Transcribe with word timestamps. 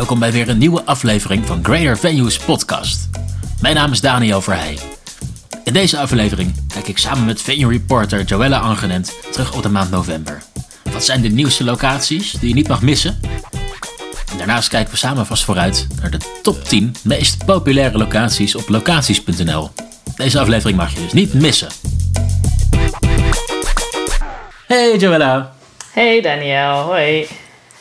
welkom 0.00 0.18
bij 0.18 0.32
weer 0.32 0.48
een 0.48 0.58
nieuwe 0.58 0.84
aflevering 0.84 1.46
van 1.46 1.64
Greater 1.64 1.98
Venues 1.98 2.38
podcast. 2.38 3.08
Mijn 3.60 3.74
naam 3.74 3.92
is 3.92 4.00
Daniel 4.00 4.40
Verheij. 4.40 4.78
In 5.64 5.72
deze 5.72 5.98
aflevering 5.98 6.54
kijk 6.68 6.88
ik 6.88 6.98
samen 6.98 7.24
met 7.24 7.42
venue 7.42 7.70
reporter 7.70 8.24
Joella 8.24 8.58
Angenent 8.58 9.12
terug 9.32 9.54
op 9.54 9.62
de 9.62 9.68
maand 9.68 9.90
november. 9.90 10.42
Wat 10.92 11.04
zijn 11.04 11.20
de 11.20 11.28
nieuwste 11.28 11.64
locaties 11.64 12.32
die 12.32 12.48
je 12.48 12.54
niet 12.54 12.68
mag 12.68 12.82
missen? 12.82 13.20
En 14.30 14.38
daarnaast 14.38 14.68
kijken 14.68 14.90
we 14.90 14.96
samen 14.96 15.26
vast 15.26 15.44
vooruit 15.44 15.86
naar 16.00 16.10
de 16.10 16.38
top 16.42 16.64
10 16.64 16.94
meest 17.02 17.44
populaire 17.44 17.98
locaties 17.98 18.54
op 18.54 18.68
locaties.nl. 18.68 19.70
Deze 20.16 20.40
aflevering 20.40 20.78
mag 20.78 20.94
je 20.94 21.00
dus 21.00 21.12
niet 21.12 21.34
missen. 21.34 21.68
Hey 24.66 24.96
Joella, 24.96 25.52
Hey 25.92 26.20
Daniel, 26.20 26.82
hoi. 26.82 27.26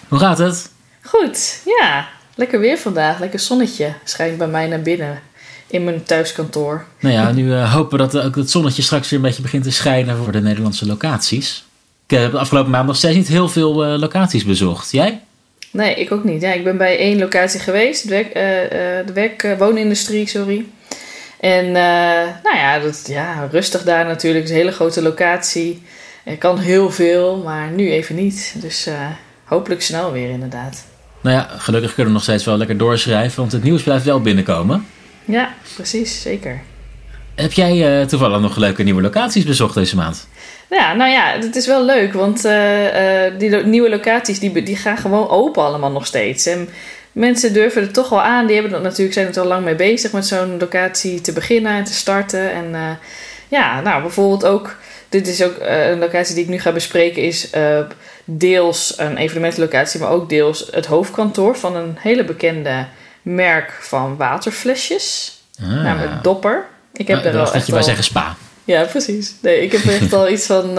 hoe 0.08 0.20
gaat 0.20 0.38
het? 0.38 0.78
Goed, 1.10 1.62
ja. 1.80 2.08
Lekker 2.36 2.60
weer 2.60 2.78
vandaag, 2.78 3.20
lekker 3.20 3.40
zonnetje 3.40 3.94
schijnt 4.04 4.38
bij 4.38 4.48
mij 4.48 4.68
naar 4.68 4.82
binnen 4.82 5.22
in 5.68 5.84
mijn 5.84 6.04
thuiskantoor. 6.04 6.86
Nou 7.00 7.14
ja, 7.14 7.32
nu 7.32 7.54
eh, 7.54 7.74
hopen 7.74 7.98
we 7.98 8.08
dat 8.08 8.24
ook 8.24 8.36
het 8.36 8.52
zonnetje 8.52 8.82
straks 8.82 9.10
weer 9.10 9.20
een 9.20 9.26
beetje 9.26 9.42
begint 9.42 9.64
te 9.64 9.72
schijnen 9.72 10.18
voor 10.18 10.32
de 10.32 10.42
Nederlandse 10.42 10.86
locaties. 10.86 11.66
Ik 12.08 12.16
eh, 12.18 12.22
heb 12.22 12.32
de 12.32 12.40
afgelopen 12.40 12.72
maand 12.72 12.88
nog 12.88 12.96
steeds 12.96 13.16
niet 13.16 13.28
heel 13.28 13.50
veel 13.50 13.86
eh, 13.86 14.00
locaties 14.00 14.46
bezocht. 14.46 14.92
Jij? 14.92 15.22
Nee, 15.72 15.96
ik 15.96 16.12
ook 16.12 16.24
niet. 16.24 16.42
Ja, 16.42 16.54
ik 16.54 16.64
ben 16.64 16.78
bij 16.78 16.98
één 16.98 17.20
locatie 17.20 17.60
geweest, 17.60 18.04
de, 18.04 18.10
werk, 18.10 18.30
eh, 18.34 18.64
eh, 19.00 19.08
de 19.08 19.14
werk, 19.14 19.44
eh, 19.44 19.58
woonindustrie, 19.58 20.28
sorry. 20.28 20.66
En 21.40 21.66
eh, 21.66 21.74
nou 22.44 22.58
ja, 22.58 22.80
dat, 22.80 23.04
ja, 23.08 23.48
rustig 23.52 23.84
daar 23.84 24.06
natuurlijk. 24.06 24.44
Het 24.44 24.50
is 24.52 24.58
een 24.58 24.62
hele 24.64 24.76
grote 24.76 25.02
locatie. 25.02 25.82
Er 26.24 26.38
kan 26.38 26.58
heel 26.58 26.92
veel, 26.92 27.38
maar 27.38 27.70
nu 27.70 27.92
even 27.92 28.16
niet. 28.16 28.54
Dus 28.58 28.86
eh, 28.86 29.08
hopelijk 29.44 29.82
snel 29.82 30.12
weer 30.12 30.30
inderdaad. 30.30 30.86
Nou 31.22 31.36
ja, 31.36 31.50
gelukkig 31.58 31.94
kunnen 31.94 32.08
we 32.08 32.14
nog 32.14 32.24
steeds 32.24 32.46
wel 32.46 32.58
lekker 32.58 32.78
doorschrijven, 32.78 33.40
want 33.40 33.52
het 33.52 33.64
nieuws 33.64 33.84
blijft 33.84 34.06
wel 34.06 34.22
binnenkomen. 34.22 34.86
Ja, 35.26 35.54
precies, 35.76 36.22
zeker. 36.22 36.62
Heb 37.36 37.52
jij 37.52 38.00
eh, 38.02 38.06
toevallig 38.06 38.40
nog 38.40 38.56
leuke 38.56 38.84
nieuwe 38.84 39.02
locaties 39.02 39.44
bezocht 39.44 39.74
deze 39.74 39.96
maand? 39.96 40.28
Ja, 40.70 40.94
nou 40.94 41.12
ja, 41.12 41.38
het 41.40 41.56
is 41.56 41.68
wel 41.68 41.86
leuk, 41.86 42.14
want 42.14 42.46
eh, 42.46 43.26
eh, 43.26 43.34
die 43.38 43.56
nieuwe 43.56 43.90
locaties 43.90 44.40
die, 44.40 44.64
die 44.64 44.76
gaan 44.76 44.98
gewoon 44.98 45.30
open 45.30 45.64
allemaal 45.64 45.92
nog 45.92 46.06
steeds. 46.06 46.46
En 46.46 46.70
mensen 47.12 47.54
durven 47.54 47.82
er 47.82 47.92
toch 47.92 48.10
wel 48.10 48.22
aan, 48.22 48.46
die 48.46 48.56
hebben 48.56 48.74
er 48.74 48.82
natuurlijk, 48.82 49.14
zijn 49.14 49.28
er 49.28 49.40
al 49.40 49.48
lang 49.48 49.64
mee 49.64 49.76
bezig 49.76 50.12
met 50.12 50.28
zo'n 50.28 50.58
locatie 50.60 51.22
te 51.22 51.34
beginnen 51.34 51.72
en 51.72 51.84
te 51.84 51.94
starten. 51.94 52.52
En 52.52 52.98
ja, 53.48 53.82
nou 53.82 54.02
bijvoorbeeld 54.02 54.46
ook, 54.46 54.76
dit 55.10 55.28
is 55.28 55.44
ook 55.44 55.58
eh, 55.58 55.90
een 55.90 56.00
locatie 56.00 56.36
die 56.36 56.44
ik 56.44 56.50
nu 56.50 56.60
ga 56.60 56.72
bespreken, 56.72 57.22
is 57.24 57.50
eh, 57.50 57.80
deels 58.26 58.94
een 58.98 59.18
evenementenlocatie, 59.18 60.00
maar 60.00 60.10
ook 60.10 60.30
deels 60.30 60.68
het 60.72 60.86
hoofdkantoor 60.86 61.58
van 61.58 61.76
een 61.76 61.96
hele 62.00 62.24
bekende 62.24 62.86
merk 63.22 63.72
van 63.82 64.18
waterflesjes, 64.18 65.38
Ah. 65.62 65.68
namelijk 65.84 66.24
Dopper. 66.24 66.66
Ik 66.94 67.08
heb 67.08 67.18
Ah, 67.18 67.24
er 67.26 67.30
ik 67.32 67.38
al 67.38 67.46
dat 67.46 67.54
echt 67.54 67.68
je 67.68 67.76
al- 67.76 67.84
zeggen 67.84 68.04
spa. 68.04 68.36
ja, 68.64 68.84
precies. 68.84 69.34
Nee, 69.42 69.62
ik 69.62 69.72
heb 69.72 69.86
echt 69.86 70.14
al 70.20 70.30
iets 70.30 70.46
van, 70.46 70.70
eh, 70.70 70.76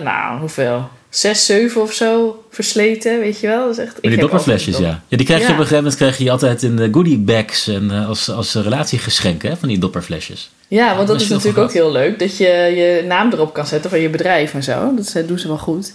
nou, 0.00 0.38
hoeveel? 0.40 0.88
Zes, 1.14 1.46
zeven 1.46 1.82
of 1.82 1.92
zo 1.92 2.44
versleten, 2.50 3.18
weet 3.20 3.40
je 3.40 3.46
wel? 3.46 3.60
Dat 3.60 3.78
is 3.78 3.84
echt, 3.84 3.92
Maar 4.02 4.10
die 4.10 4.20
dopperflesjes, 4.20 4.78
ja. 4.78 5.02
ja. 5.08 5.16
Die 5.16 5.26
krijg 5.26 5.40
je 5.40 5.46
Ja. 5.46 5.52
op 5.52 5.58
een 5.58 5.66
gegeven 5.66 5.76
moment 5.76 5.96
krijg 5.96 6.18
je 6.18 6.30
altijd 6.30 6.62
in 6.62 6.76
de 6.76 6.88
goodie 6.92 7.18
bags 7.18 7.68
en 7.68 7.90
eh, 7.90 8.08
als, 8.08 8.30
als 8.30 8.54
relatiegeschenken 8.54 9.50
hè, 9.50 9.56
van 9.56 9.68
die 9.68 9.78
dopperflesjes. 9.78 10.50
dop. 10.68 10.78
Ja, 10.78 10.96
want 10.96 11.08
dat 11.08 11.20
is 11.20 11.28
natuurlijk 11.28 11.58
ook 11.58 11.72
heel 11.72 11.92
leuk. 11.92 12.18
Dat 12.18 12.36
je 12.36 12.46
je 12.46 13.04
naam 13.06 13.32
erop 13.32 13.52
kan 13.54 13.66
zetten 13.66 13.90
van 13.90 14.00
je 14.00 14.08
bedrijf 14.08 14.54
en 14.54 14.62
zo. 14.62 14.92
Dat 14.96 15.12
eh, 15.14 15.26
doen 15.26 15.38
ze 15.38 15.48
wel 15.48 15.58
goed. 15.58 15.92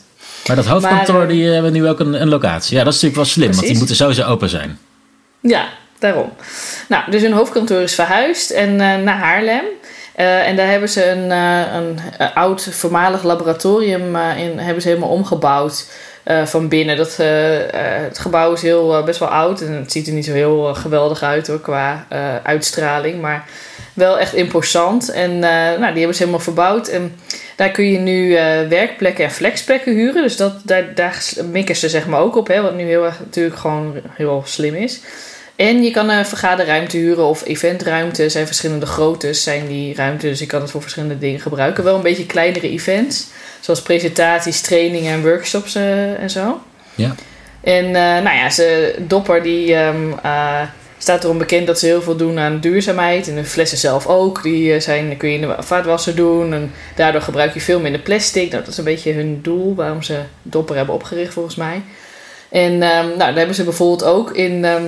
Maar 0.47 0.55
dat 0.55 0.65
hoofdkantoor, 0.65 1.15
Maar, 1.15 1.23
eh, 1.23 1.29
die 1.29 1.45
hebben 1.47 1.71
nu 1.73 1.87
ook 1.87 1.99
een, 1.99 2.21
een 2.21 2.29
locatie. 2.29 2.77
Ja, 2.77 2.83
dat 2.83 2.93
is 2.93 3.01
natuurlijk 3.01 3.15
wel 3.27 3.33
slim, 3.43 3.51
want 3.55 3.67
die 3.67 3.77
moeten 3.77 3.95
sowieso 3.95 4.23
open 4.23 4.49
zijn. 4.49 4.77
Ja, 5.41 5.67
daarom. 5.99 6.31
Nou, 6.89 7.11
dus 7.11 7.21
hun 7.21 7.31
hoofdkantoor 7.33 7.81
is 7.81 7.95
verhuisd 7.95 8.49
en, 8.49 8.69
eh, 8.69 8.77
naar 8.97 9.17
Haarlem. 9.17 9.63
Eh, 10.19 10.47
en 10.47 10.55
daar 10.55 10.69
hebben 10.69 10.89
ze 10.89 11.09
een, 11.09 11.31
eh, 11.31 11.73
een, 11.73 11.99
eh, 12.17 12.35
oud 12.35 12.67
voormalig 12.71 13.23
laboratorium 13.23 14.15
in, 14.15 14.57
hebben 14.57 14.81
ze 14.81 14.87
helemaal 14.87 15.09
omgebouwd 15.09 15.85
van 16.45 16.67
binnen. 16.67 16.97
Dat, 16.97 17.17
het 17.17 18.19
gebouw 18.19 18.53
is 18.53 18.61
heel, 18.61 19.03
best 19.03 19.19
wel 19.19 19.29
oud 19.29 19.61
en 19.61 19.73
het 19.73 19.91
ziet 19.91 20.07
er 20.07 20.13
niet 20.13 20.25
zo 20.25 20.33
heel 20.33 20.73
geweldig 20.75 21.23
uit 21.23 21.47
hoor, 21.47 21.59
qua 21.59 22.05
uitstraling. 22.43 23.21
Maar 23.21 23.45
wel 23.93 24.19
echt 24.19 24.33
imposant. 24.33 25.11
En 25.11 25.39
nou, 25.39 25.87
die 25.87 25.97
hebben 25.97 26.15
ze 26.15 26.19
helemaal 26.19 26.39
verbouwd. 26.39 26.87
En 26.87 27.15
daar 27.55 27.69
kun 27.71 27.91
je 27.91 27.99
nu 27.99 28.33
werkplekken 28.69 29.25
en 29.25 29.31
flexplekken 29.31 29.93
huren. 29.93 30.23
Dus 30.23 30.37
dat, 30.37 30.53
daar, 30.63 30.93
daar 30.95 31.23
mikken 31.51 31.75
ze 31.75 31.89
zeg 31.89 32.07
maar 32.07 32.21
ook 32.21 32.35
op. 32.35 32.47
Hè, 32.47 32.61
wat 32.61 32.75
nu 32.75 32.83
heel 32.83 33.05
erg 33.05 33.19
natuurlijk 33.19 33.57
gewoon 33.57 34.01
heel 34.09 34.43
slim 34.45 34.75
is. 34.75 35.01
En 35.59 35.83
je 35.83 35.91
kan 35.91 36.09
een 36.09 36.25
vergaderruimte 36.25 36.97
huren 36.97 37.25
of 37.25 37.45
eventruimte. 37.45 38.23
Er 38.23 38.31
zijn 38.31 38.45
verschillende 38.45 38.85
groottes 38.85 39.43
zijn 39.43 39.67
die 39.67 39.95
ruimte. 39.95 40.27
Dus 40.27 40.39
je 40.39 40.45
kan 40.45 40.61
het 40.61 40.71
voor 40.71 40.81
verschillende 40.81 41.17
dingen 41.17 41.39
gebruiken. 41.39 41.83
Wel 41.83 41.95
een 41.95 42.01
beetje 42.01 42.25
kleinere 42.25 42.69
events. 42.69 43.27
Zoals 43.59 43.81
presentaties, 43.81 44.61
trainingen 44.61 45.13
en 45.13 45.21
workshops 45.21 45.75
eh, 45.75 46.21
en 46.21 46.29
zo. 46.29 46.61
Ja. 46.95 47.15
En 47.61 47.85
eh, 47.85 47.93
nou 47.93 48.35
ja, 48.35 48.49
ze, 48.49 48.95
Dopper 48.99 49.43
die 49.43 49.75
ehm, 49.75 50.11
eh, 50.23 50.61
staat 50.97 51.23
erom 51.23 51.37
bekend 51.37 51.67
dat 51.67 51.79
ze 51.79 51.85
heel 51.85 52.01
veel 52.01 52.15
doen 52.15 52.39
aan 52.39 52.59
duurzaamheid. 52.59 53.27
En 53.27 53.35
de 53.35 53.45
flessen 53.45 53.77
zelf 53.77 54.07
ook. 54.07 54.43
Die 54.43 54.79
zijn, 54.79 55.17
kun 55.17 55.29
je 55.29 55.39
in 55.39 55.47
de 55.47 55.55
vaatwasser 55.59 56.15
doen. 56.15 56.53
En 56.53 56.71
daardoor 56.95 57.21
gebruik 57.21 57.53
je 57.53 57.61
veel 57.61 57.79
minder 57.79 58.01
plastic. 58.01 58.51
Nou, 58.51 58.63
dat 58.63 58.71
is 58.71 58.77
een 58.77 58.83
beetje 58.83 59.13
hun 59.13 59.39
doel 59.41 59.75
waarom 59.75 60.03
ze 60.03 60.19
Dopper 60.41 60.75
hebben 60.75 60.95
opgericht 60.95 61.33
volgens 61.33 61.55
mij. 61.55 61.81
En 62.49 62.71
ehm, 62.71 63.07
nou, 63.07 63.17
daar 63.17 63.35
hebben 63.35 63.55
ze 63.55 63.63
bijvoorbeeld 63.63 64.03
ook 64.03 64.31
in, 64.31 64.65
ehm, 64.65 64.83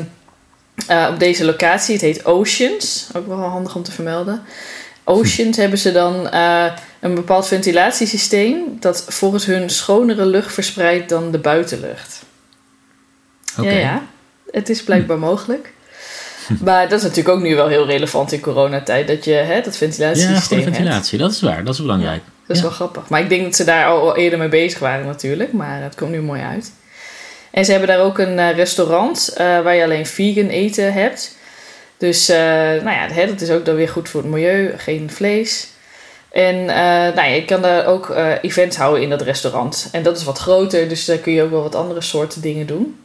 eh, 0.87 1.07
op 1.13 1.19
deze 1.19 1.45
locatie, 1.45 1.93
het 1.93 2.01
heet 2.03 2.25
Oceans. 2.25 3.07
Ook 3.15 3.27
wel 3.27 3.37
handig 3.37 3.75
om 3.75 3.83
te 3.83 3.91
vermelden. 3.91 4.41
Oceans 5.03 5.57
hebben 5.57 5.79
ze 5.79 5.91
dan 5.91 6.29
eh, 6.29 6.65
een 6.99 7.15
bepaald 7.15 7.47
ventilatiesysteem 7.47 8.57
dat 8.79 9.05
volgens 9.07 9.45
hun 9.45 9.69
schonere 9.69 10.25
lucht 10.25 10.53
verspreidt 10.53 11.09
dan 11.09 11.31
de 11.31 11.37
buitenlucht. 11.37 12.21
Oké. 13.59 13.69
Ja, 13.69 13.79
ja. 13.79 14.01
Het 14.51 14.69
is 14.69 14.83
blijkbaar 14.83 15.19
mogelijk. 15.19 15.73
Maar 16.63 16.89
dat 16.89 16.97
is 16.97 17.03
natuurlijk 17.03 17.35
ook 17.35 17.41
nu 17.43 17.55
wel 17.55 17.67
heel 17.67 17.85
relevant 17.85 18.31
in 18.31 18.39
coronatijd, 18.39 19.07
dat 19.07 19.25
je 19.25 19.31
hè, 19.31 19.55
dat 19.55 19.65
Ja, 19.65 19.71
ventilatiesysteem 19.71 20.59
hebt. 20.59 20.75
ventilatie, 20.75 21.17
dat 21.17 21.31
is 21.31 21.41
waar, 21.41 21.63
dat 21.63 21.73
is 21.73 21.79
belangrijk. 21.81 22.21
Dat 22.47 22.55
is 22.55 22.61
Ja. 22.61 22.67
wel 22.67 22.75
grappig. 22.75 23.09
Maar 23.09 23.21
ik 23.21 23.29
denk 23.29 23.43
dat 23.43 23.55
ze 23.55 23.63
daar 23.63 23.85
al, 23.85 23.99
al 24.09 24.15
eerder 24.17 24.39
mee 24.39 24.47
bezig 24.49 24.79
waren 24.79 25.05
natuurlijk. 25.05 25.53
Maar 25.53 25.81
het 25.81 25.95
komt 25.95 26.11
nu 26.11 26.21
mooi 26.21 26.41
uit. 26.41 26.71
En 27.51 27.66
ze 27.66 27.72
hebben 27.72 27.89
daar 27.89 28.06
ook 28.06 28.17
een 28.17 28.39
eh, 28.39 28.56
restaurant 28.56 29.34
eh, 29.35 29.62
waar 29.62 29.75
je 29.75 29.84
alleen 29.84 30.06
vegan 30.06 30.47
eten 30.47 30.94
hebt. 30.94 31.35
Dus 31.97 32.29
eh, 32.29 32.38
nou 32.38 32.89
ja, 32.89 33.07
hè, 33.12 33.28
dat 33.28 33.41
is 33.41 33.50
ook 33.50 33.66
dan 33.66 33.75
weer 33.75 33.89
goed 33.89 34.09
voor 34.09 34.22
het 34.22 34.29
milieu. 34.29 34.73
Geen 34.78 35.09
vlees. 35.12 35.67
En 36.31 36.66
nou 36.66 37.16
ja, 37.16 37.23
je 37.23 37.45
kan 37.45 37.61
daar 37.61 37.85
ook 37.85 38.09
eh, 38.09 38.31
events 38.41 38.78
houden 38.78 39.01
in 39.01 39.09
dat 39.09 39.22
restaurant. 39.22 39.90
En 39.91 40.03
dat 40.03 40.17
is 40.17 40.23
wat 40.23 40.38
groter, 40.38 40.90
dus 40.90 41.06
daar 41.06 41.17
kun 41.17 41.34
je 41.34 41.44
ook 41.44 41.51
wel 41.51 41.61
wat 41.61 41.75
andere 41.75 42.01
soorten 42.01 42.41
dingen 42.41 42.67
doen. 42.67 43.00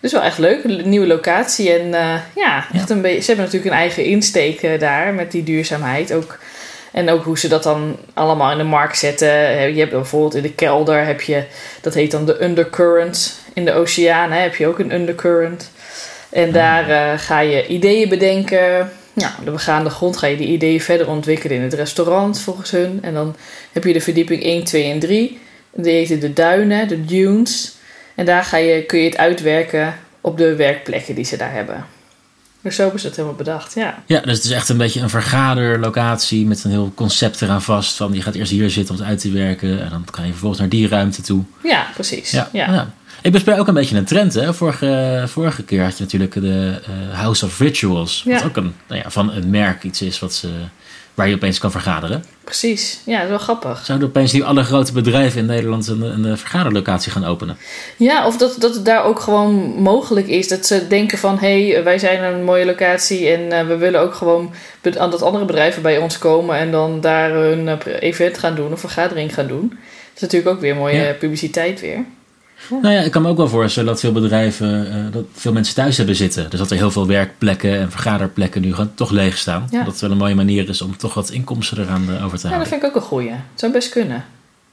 Dus 0.00 0.12
wel 0.12 0.22
echt 0.22 0.38
leuk, 0.38 0.64
een 0.64 0.88
nieuwe 0.88 1.06
locatie. 1.06 1.72
En 1.72 1.88
ja, 2.34 2.66
echt 2.72 2.90
een 2.90 3.00
beetje, 3.00 3.20
ze 3.20 3.26
hebben 3.26 3.44
natuurlijk 3.44 3.72
een 3.72 3.80
eigen 3.80 4.04
insteek 4.04 4.80
daar 4.80 5.14
met 5.14 5.32
die 5.32 5.42
duurzaamheid. 5.42 6.12
Ook, 6.12 6.38
en 6.92 7.10
ook 7.10 7.24
hoe 7.24 7.38
ze 7.38 7.48
dat 7.48 7.62
dan 7.62 7.96
allemaal 8.14 8.52
in 8.52 8.58
de 8.58 8.64
markt 8.64 8.98
zetten. 8.98 9.28
Je 9.74 9.78
hebt 9.78 9.90
bijvoorbeeld 9.90 10.34
in 10.34 10.42
de 10.42 10.52
kelder, 10.52 11.04
heb 11.04 11.20
je, 11.20 11.44
dat 11.80 11.94
heet 11.94 12.10
dan 12.10 12.26
de 12.26 12.42
undercurrent. 12.44 13.41
In 13.54 13.64
de 13.64 13.72
oceaan 13.72 14.32
hè, 14.32 14.38
heb 14.40 14.54
je 14.54 14.66
ook 14.66 14.78
een 14.78 14.94
undercurrent. 14.94 15.70
En 16.30 16.52
daar 16.52 16.88
eh, 16.88 17.18
ga 17.18 17.40
je 17.40 17.66
ideeën 17.66 18.08
bedenken. 18.08 18.90
Nou, 19.12 19.32
de 19.44 19.50
begaande 19.50 19.90
grond 19.90 20.16
ga 20.16 20.26
je 20.26 20.36
die 20.36 20.46
ideeën 20.46 20.80
verder 20.80 21.08
ontwikkelen 21.08 21.56
in 21.56 21.62
het 21.62 21.72
restaurant 21.72 22.40
volgens 22.40 22.70
hun. 22.70 22.98
En 23.02 23.14
dan 23.14 23.36
heb 23.72 23.84
je 23.84 23.92
de 23.92 24.00
verdieping 24.00 24.42
1, 24.42 24.64
2 24.64 24.92
en 24.92 24.98
3. 24.98 25.40
Die 25.74 25.92
heten 25.92 26.20
de 26.20 26.32
duinen, 26.32 26.88
de 26.88 27.04
dunes. 27.04 27.74
En 28.14 28.26
daar 28.26 28.44
ga 28.44 28.56
je, 28.56 28.82
kun 28.82 28.98
je 28.98 29.04
het 29.04 29.16
uitwerken 29.16 29.94
op 30.20 30.38
de 30.38 30.54
werkplekken 30.56 31.14
die 31.14 31.24
ze 31.24 31.36
daar 31.36 31.52
hebben. 31.52 31.86
Dus 32.62 32.76
zo 32.76 32.92
ze 32.96 33.06
het 33.06 33.16
helemaal 33.16 33.36
bedacht, 33.36 33.74
ja. 33.74 34.02
Ja, 34.06 34.20
dus 34.20 34.36
het 34.36 34.44
is 34.44 34.50
echt 34.50 34.68
een 34.68 34.76
beetje 34.76 35.00
een 35.00 35.10
vergaderlocatie 35.10 36.46
met 36.46 36.64
een 36.64 36.70
heel 36.70 36.92
concept 36.94 37.42
eraan 37.42 37.62
vast. 37.62 37.96
Van 37.96 38.12
je 38.12 38.22
gaat 38.22 38.34
eerst 38.34 38.50
hier 38.50 38.70
zitten 38.70 38.94
om 38.94 39.00
het 39.00 39.10
uit 39.10 39.20
te 39.20 39.30
werken 39.30 39.82
en 39.82 39.90
dan 39.90 40.04
kan 40.10 40.24
je 40.24 40.30
vervolgens 40.30 40.60
naar 40.60 40.68
die 40.68 40.88
ruimte 40.88 41.22
toe. 41.22 41.42
Ja, 41.62 41.86
precies. 41.94 42.30
Ja. 42.30 42.48
ja. 42.52 42.92
Ik 43.22 43.32
bespreek 43.32 43.58
ook 43.58 43.66
een 43.68 43.74
beetje 43.74 43.96
een 43.96 44.04
trend. 44.04 44.34
Hè? 44.34 44.54
Vorige, 44.54 45.22
vorige 45.26 45.62
keer 45.64 45.82
had 45.82 45.96
je 45.98 46.02
natuurlijk 46.04 46.32
de 46.34 46.80
eh, 46.84 47.18
House 47.18 47.44
of 47.44 47.58
Rituals. 47.58 48.22
Wat 48.26 48.40
Ja. 48.40 48.46
ook 48.46 48.56
een, 48.56 48.74
nou 48.88 49.00
ja, 49.02 49.10
van 49.10 49.32
een 49.32 49.50
merk 49.50 49.82
iets 49.82 50.02
is 50.02 50.18
wat 50.18 50.34
ze, 50.34 50.48
waar 51.14 51.28
je 51.28 51.34
opeens 51.34 51.58
kan 51.58 51.70
vergaderen. 51.70 52.24
precies. 52.44 53.00
Ja, 53.06 53.14
dat 53.14 53.22
is 53.22 53.28
wel 53.28 53.38
grappig. 53.38 53.84
Zouden 53.84 54.08
opeens 54.08 54.32
nu 54.32 54.42
alle 54.42 54.62
grote 54.62 54.92
bedrijven 54.92 55.40
in 55.40 55.46
Nederland 55.46 55.86
een, 55.86 56.24
een, 56.24 56.38
vergaderlocatie 56.38 57.12
gaan 57.12 57.24
openen? 57.24 57.56
Ja, 57.96 58.26
of 58.26 58.36
dat, 58.36 58.56
dat 58.58 58.74
het 58.74 58.84
daar 58.84 59.04
ook 59.04 59.20
gewoon 59.20 59.54
mogelijk 59.82 60.26
is. 60.26 60.48
Dat 60.48 60.66
ze 60.66 60.86
denken 60.88 61.18
van, 61.18 61.38
hé, 61.38 61.70
hey, 61.70 61.84
wij 61.84 61.98
zijn 61.98 62.22
een 62.34 62.44
mooie 62.44 62.64
locatie 62.64 63.28
en 63.28 63.52
eh, 63.52 63.66
we 63.66 63.76
willen 63.76 64.00
ook 64.00 64.14
gewoon 64.14 64.52
aan 64.98 65.10
dat 65.10 65.22
andere 65.22 65.44
bedrijven 65.44 65.82
bij 65.82 65.98
ons 65.98 66.18
komen 66.18 66.56
en 66.56 66.70
dan 66.70 67.00
daar 67.00 67.30
hun 67.30 67.68
eh, 67.68 67.76
event 68.00 68.38
gaan 68.38 68.54
doen 68.54 68.72
of 68.72 68.80
vergadering 68.80 69.34
gaan 69.34 69.46
doen. 69.46 69.68
Dat 69.68 70.14
is 70.14 70.20
natuurlijk 70.20 70.54
ook 70.54 70.60
weer 70.60 70.76
mooie 70.76 71.02
Ja. 71.02 71.12
publiciteit 71.12 71.80
weer. 71.80 72.04
Nou 72.68 72.94
ja, 72.94 73.00
ik 73.00 73.10
kan 73.10 73.22
me 73.22 73.28
ook 73.28 73.36
wel 73.36 73.48
voorstellen 73.48 73.88
dat 73.88 74.00
veel 74.00 74.12
bedrijven, 74.12 74.90
eh, 74.92 75.12
dat 75.12 75.24
veel 75.34 75.52
mensen 75.52 75.74
thuis 75.74 75.96
hebben 75.96 76.16
zitten. 76.16 76.50
Dus 76.50 76.58
dat 76.58 76.70
er 76.70 76.76
heel 76.76 76.90
veel 76.90 77.06
werkplekken 77.06 77.78
en 77.78 77.90
vergaderplekken 77.90 78.60
nu 78.62 78.70
gewoon 78.74 78.94
toch 78.94 79.10
leeg 79.10 79.38
staan. 79.38 79.66
Ja. 79.70 79.78
Dat 79.82 79.92
het 79.92 80.00
wel 80.00 80.10
een 80.10 80.16
mooie 80.16 80.34
manier 80.34 80.68
is 80.68 80.82
om 80.82 80.96
toch 80.96 81.14
wat 81.14 81.30
inkomsten 81.30 81.78
eraan 81.82 82.04
eh, 82.16 82.24
over 82.24 82.38
te 82.38 82.48
Ja, 82.48 82.58
dat 82.58 82.68
vind 82.68 82.82
ik 82.82 82.88
ook 82.88 82.94
een 82.94 83.00
goeie. 83.02 83.30
Het 83.30 83.38
zou 83.54 83.72
best 83.72 83.88
kunnen. 83.88 84.24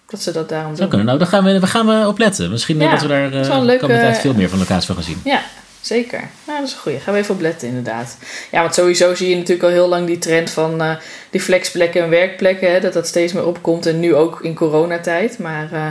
Dat 0.10 0.22
ze 0.22 0.32
dat 0.32 0.50
daarom 0.50 0.68
Zou 0.76 0.80
doen. 0.80 0.88
kunnen. 0.90 1.06
Nou, 1.08 1.20
daar 1.20 1.28
gaan 1.28 1.44
we, 1.44 1.60
daar 1.60 1.68
gaan 1.70 1.86
we 1.88 2.08
op 2.08 2.18
letten. 2.18 2.50
Misschien 2.50 2.78
eh, 2.80 2.86
Ja, 2.86 2.92
dat 2.92 3.02
we 3.02 3.08
daar 3.08 3.32
eh 3.34 3.48
een 3.50 3.60
de 3.60 3.66
leuke- 3.66 3.86
tijd 3.88 4.18
veel 4.18 4.34
meer 4.34 4.50
van 4.50 4.60
locaties 4.60 4.86
van 4.86 4.96
gaan 4.96 5.04
zien. 5.04 5.22
Ja, 5.24 5.42
zeker. 5.82 6.20
Nou, 6.48 6.60
dat 6.60 6.68
is 6.68 6.74
een 6.74 6.80
goeie. 6.82 7.00
Gaan 7.00 7.14
we 7.14 7.20
even 7.20 7.36
op 7.36 7.42
letten, 7.42 7.68
inderdaad. 7.68 8.18
Ja, 8.52 8.62
want 8.62 8.74
sowieso 8.74 9.16
zie 9.16 9.30
je 9.30 9.36
natuurlijk 9.36 9.64
al 9.64 9.70
heel 9.70 9.88
lang 9.88 10.08
die 10.08 10.18
trend 10.18 10.50
van 10.50 10.82
eh, 10.82 10.96
die 11.30 11.42
flexplekken 11.42 12.04
en 12.04 12.10
werkplekken. 12.10 12.72
Hè, 12.72 12.80
dat 12.80 12.94
dat 12.94 13.08
steeds 13.08 13.34
meer 13.34 13.46
opkomt. 13.46 13.86
En 13.86 14.00
nu 14.00 14.16
ook 14.16 14.40
in 14.42 14.54
coronatijd. 14.56 15.40
Maar 15.40 15.72
eh, 15.72 15.86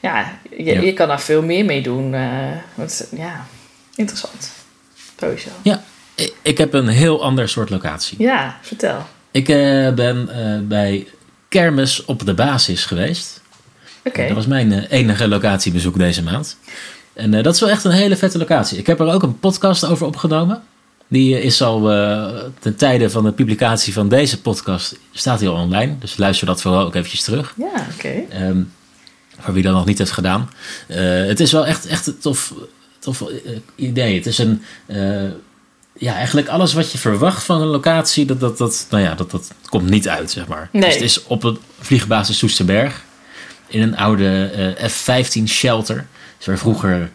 ja, 0.00 0.38
je, 0.50 0.64
Ja. 0.64 0.80
je 0.80 0.92
kan 0.92 1.08
daar 1.08 1.20
veel 1.20 1.42
meer 1.42 1.64
mee 1.64 1.82
doen. 1.82 2.14
eh, 2.14 2.30
want, 2.74 3.08
ja, 3.16 3.46
interessant. 3.94 4.50
Sowieso. 5.20 5.48
Ja, 5.62 5.82
ik, 6.14 6.34
ik 6.42 6.58
heb 6.58 6.72
een 6.72 6.88
heel 6.88 7.22
ander 7.22 7.48
soort 7.48 7.70
locatie. 7.70 8.22
Ja, 8.22 8.58
vertel. 8.62 9.06
Ik 9.30 9.48
eh, 9.48 9.92
ben 9.94 10.28
eh, 10.28 10.58
bij 10.68 11.06
Kermis 11.48 12.04
op 12.04 12.26
de 12.26 12.34
basis 12.34 12.84
geweest. 12.84 13.40
Oké. 14.04 14.26
Dat 14.26 14.36
was 14.36 14.46
mijn 14.46 14.72
enige 14.86 15.28
locatiebezoek 15.28 15.98
deze 15.98 16.22
maand. 16.22 16.56
En 17.12 17.42
dat 17.42 17.54
is 17.54 17.60
wel 17.60 17.68
echt 17.70 17.84
een 17.84 17.90
hele 17.90 18.16
vette 18.16 18.38
locatie. 18.38 18.78
Ik 18.78 18.86
heb 18.86 19.00
er 19.00 19.12
ook 19.12 19.22
een 19.22 19.38
podcast 19.38 19.84
over 19.84 20.06
opgenomen. 20.06 20.62
Die 21.08 21.40
is 21.42 21.62
al 21.62 21.80
ten 22.58 22.76
tijde 22.76 23.10
van 23.10 23.24
de 23.24 23.32
publicatie 23.32 23.92
van 23.92 24.08
deze 24.08 24.40
podcast 24.40 24.98
staat 25.12 25.40
hij 25.40 25.48
al 25.48 25.54
online. 25.62 25.98
Dus 25.98 26.16
luister 26.16 26.46
dat 26.46 26.60
vooral 26.60 26.84
ook 26.84 26.94
eventjes 26.94 27.22
terug. 27.22 27.54
Ja, 27.56 27.86
oké. 27.94 28.12
Ehm, 28.30 28.62
voor 29.40 29.54
wie 29.54 29.62
dat 29.62 29.74
nog 29.74 29.84
niet 29.84 29.98
heeft 29.98 30.10
gedaan. 30.10 30.50
Eh, 30.86 30.98
het 31.26 31.40
is 31.40 31.52
wel 31.52 31.66
echt, 31.66 31.86
echt 31.86 32.06
een 32.06 32.18
tof, 32.18 32.54
tof 32.98 33.20
eh, 33.22 33.28
idee. 33.74 34.14
Het 34.14 34.26
is 34.26 34.38
een... 34.38 34.62
eh, 34.86 35.30
ja, 35.92 36.14
eigenlijk 36.14 36.48
alles 36.48 36.72
wat 36.72 36.92
je 36.92 36.98
verwacht 36.98 37.44
van 37.44 37.60
een 37.60 37.68
locatie, 37.68 38.24
dat, 38.24 38.40
dat, 38.40 38.58
dat, 38.58 38.86
nou 38.90 39.02
ja, 39.02 39.14
dat, 39.14 39.30
dat 39.30 39.52
komt 39.68 39.90
niet 39.90 40.08
uit, 40.08 40.30
zeg 40.30 40.46
maar. 40.46 40.68
Nee. 40.72 40.82
Dus 40.82 40.94
het 40.94 41.02
is 41.02 41.24
op 41.24 41.44
een 41.44 41.58
vliegbasis 41.80 42.38
Soesterberg. 42.38 43.04
In 43.66 43.82
een 43.82 43.96
oude 43.96 44.50
eh, 44.78 44.88
F-15 44.88 45.44
shelter. 45.46 46.06
Dus 46.36 46.46
waar 46.46 46.58
vroeger, 46.58 47.10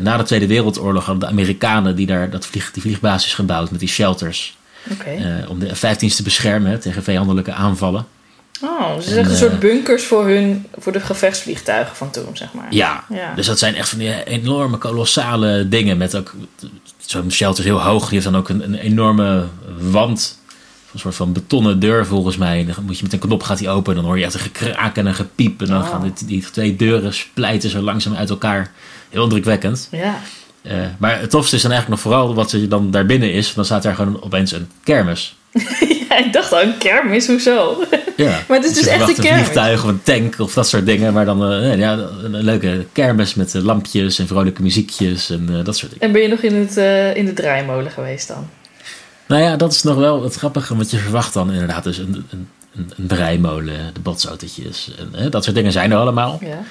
na 0.00 0.16
de 0.16 0.22
Tweede 0.22 0.46
Wereldoorlog, 0.46 1.04
hadden 1.04 1.24
de 1.24 1.30
Amerikanen 1.30 1.96
die 1.96 2.06
daar 2.06 2.30
dat 2.30 2.46
vlieg, 2.46 2.70
die 2.70 2.82
vliegbasis 2.82 3.34
gebouwd 3.34 3.70
met 3.70 3.80
die 3.80 3.88
shelters. 3.88 4.56
Om 5.48 5.58
de 5.58 5.74
F-15's 5.74 6.16
te 6.16 6.22
beschermen 6.22 6.70
hè, 6.70 6.78
tegen 6.78 7.02
vijandelijke 7.02 7.52
aanvallen. 7.52 8.06
Oh, 8.62 8.90
ze 8.90 8.96
en, 8.96 9.02
zeggen 9.02 9.30
een 9.30 9.36
soort 9.38 9.58
bunkers 9.60 10.04
voor, 10.04 10.26
hun, 10.28 10.66
voor 10.76 10.92
de 10.92 11.00
gevechtsvliegtuigen 11.00 11.96
van 11.96 12.10
toen, 12.10 12.26
zeg 12.36 12.52
maar. 12.52 12.66
Ja, 12.70 13.04
Ja. 13.08 13.34
dus 13.34 13.46
dat 13.46 13.58
zijn 13.58 13.74
echt 13.74 13.88
van 13.88 13.98
die 13.98 14.24
enorme, 14.24 14.76
kolossale 14.76 15.68
dingen. 15.68 15.96
Met 15.96 16.16
ook, 16.16 16.34
zo'n 16.98 17.30
shelter 17.32 17.64
is 17.64 17.70
heel 17.70 17.82
hoog. 17.82 18.02
Die 18.02 18.10
heeft 18.12 18.24
dan 18.24 18.36
ook 18.36 18.48
een, 18.48 18.62
een 18.64 18.74
enorme 18.74 19.44
wand. 19.90 20.38
Een 20.92 20.98
soort 20.98 21.14
van 21.14 21.32
betonnen 21.32 21.78
deur 21.80 22.06
volgens 22.06 22.36
mij. 22.36 22.64
Dan 22.64 22.84
moet 22.84 22.96
je 22.96 23.02
met 23.02 23.12
een 23.12 23.18
knop 23.18 23.42
gaat 23.42 23.58
die 23.58 23.68
open. 23.68 23.94
Dan 23.94 24.04
hoor 24.04 24.18
je 24.18 24.24
echt 24.24 24.34
een 24.34 24.40
gekraak 24.40 24.96
en 24.96 25.06
een 25.06 25.14
gepiep. 25.14 25.60
En 25.60 25.66
dan 25.66 25.82
Oh. 25.82 25.88
gaan 25.88 26.02
die, 26.02 26.26
die 26.26 26.50
twee 26.50 26.76
deuren 26.76 27.14
splijten 27.14 27.70
zo 27.70 27.80
langzaam 27.80 28.14
uit 28.14 28.30
elkaar. 28.30 28.72
Heel 29.10 29.22
indrukwekkend. 29.22 29.88
Ja. 29.90 30.18
Eh, 30.62 30.76
maar 30.98 31.20
het 31.20 31.30
tofste 31.30 31.56
is 31.56 31.62
dan 31.62 31.70
eigenlijk 31.70 32.02
nog 32.02 32.12
vooral 32.12 32.34
wat 32.34 32.52
er 32.52 32.68
dan 32.68 32.90
daarbinnen 32.90 33.32
is. 33.32 33.54
Dan 33.54 33.64
staat 33.64 33.82
daar 33.82 33.94
gewoon 33.94 34.22
opeens 34.22 34.52
een 34.52 34.70
kermis. 34.84 35.36
ja, 35.52 35.62
ik 36.24 36.32
dacht 36.32 36.52
al, 36.52 36.62
een 36.62 36.78
kermis, 36.78 37.26
hoezo? 37.26 37.84
Ja. 38.16 38.40
Maar 38.48 38.56
het 38.56 38.66
is 38.66 38.74
dus 38.74 38.84
je 38.84 38.90
echt 38.90 39.02
een 39.02 39.08
een 39.08 39.14
kermis. 39.14 39.40
vliegtuig 39.40 39.82
of 39.82 39.88
een 39.88 40.02
tank 40.02 40.38
of 40.38 40.54
dat 40.54 40.68
soort 40.68 40.86
dingen. 40.86 41.12
Maar 41.12 41.24
dan 41.24 41.52
eh, 41.52 41.78
ja, 41.78 41.92
een, 42.22 42.44
leuke 42.44 42.86
kermis 42.92 43.34
met 43.34 43.54
eh, 43.54 43.62
lampjes 43.62 44.18
en 44.18 44.26
vrolijke 44.26 44.62
muziekjes 44.62 45.30
en 45.30 45.48
eh, 45.48 45.64
dat 45.64 45.76
soort 45.76 45.92
dingen. 45.92 46.06
En 46.06 46.12
ben 46.12 46.22
je 46.22 46.28
nog 46.28 46.40
in, 46.40 46.54
het, 46.54 46.76
in 47.16 47.24
de 47.24 47.32
draaimolen 47.34 47.90
geweest 47.90 48.28
dan? 48.28 48.48
Nou 49.26 49.42
ja, 49.42 49.56
dat 49.56 49.72
is 49.72 49.82
nog 49.82 49.96
wel 49.96 50.22
het 50.22 50.34
grappige. 50.34 50.76
Want 50.76 50.90
je 50.90 50.96
verwacht 50.96 51.32
dan 51.32 51.52
inderdaad 51.52 51.84
dus 51.84 51.98
een, 51.98 52.24
een, 52.30 52.48
een, 52.74 52.90
een 52.96 53.06
draaimolen, 53.06 53.94
de 53.94 54.00
botsautootjes. 54.00 54.90
En, 55.12 55.30
dat 55.30 55.44
soort 55.44 55.56
dingen 55.56 55.72
zijn 55.72 55.90
er 55.90 55.98
allemaal. 55.98 56.38
Ja. 56.42 56.62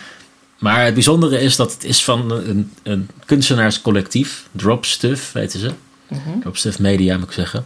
Maar 0.60 0.84
het 0.84 0.94
bijzondere 0.94 1.42
is 1.42 1.56
dat 1.56 1.74
het 1.74 1.84
is 1.84 2.04
van 2.04 2.32
een, 2.32 2.72
een 2.84 3.10
kunstenaarscollectief. 3.26 4.48
Drop 4.52 4.86
Stuff 4.86 5.34
heten 5.34 5.60
ze. 5.60 5.72
Mhm. 6.08 6.40
Drop 6.40 6.58
Stuff 6.58 6.80
Media 6.80 7.18
moet 7.18 7.28
ik 7.28 7.34
zeggen. 7.34 7.66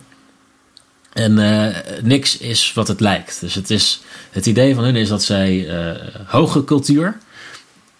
En 1.13 1.39
eh, 1.39 1.75
niks 2.03 2.37
is 2.37 2.73
wat 2.73 2.87
het 2.87 2.99
lijkt. 2.99 3.41
Dus 3.41 3.55
het, 3.55 3.69
is, 3.69 4.01
het 4.31 4.45
idee 4.45 4.75
van 4.75 4.83
hun 4.83 4.95
is 4.95 5.09
dat 5.09 5.23
zij 5.23 5.69
eh, 5.69 5.95
hoge 6.25 6.63
cultuur 6.63 7.17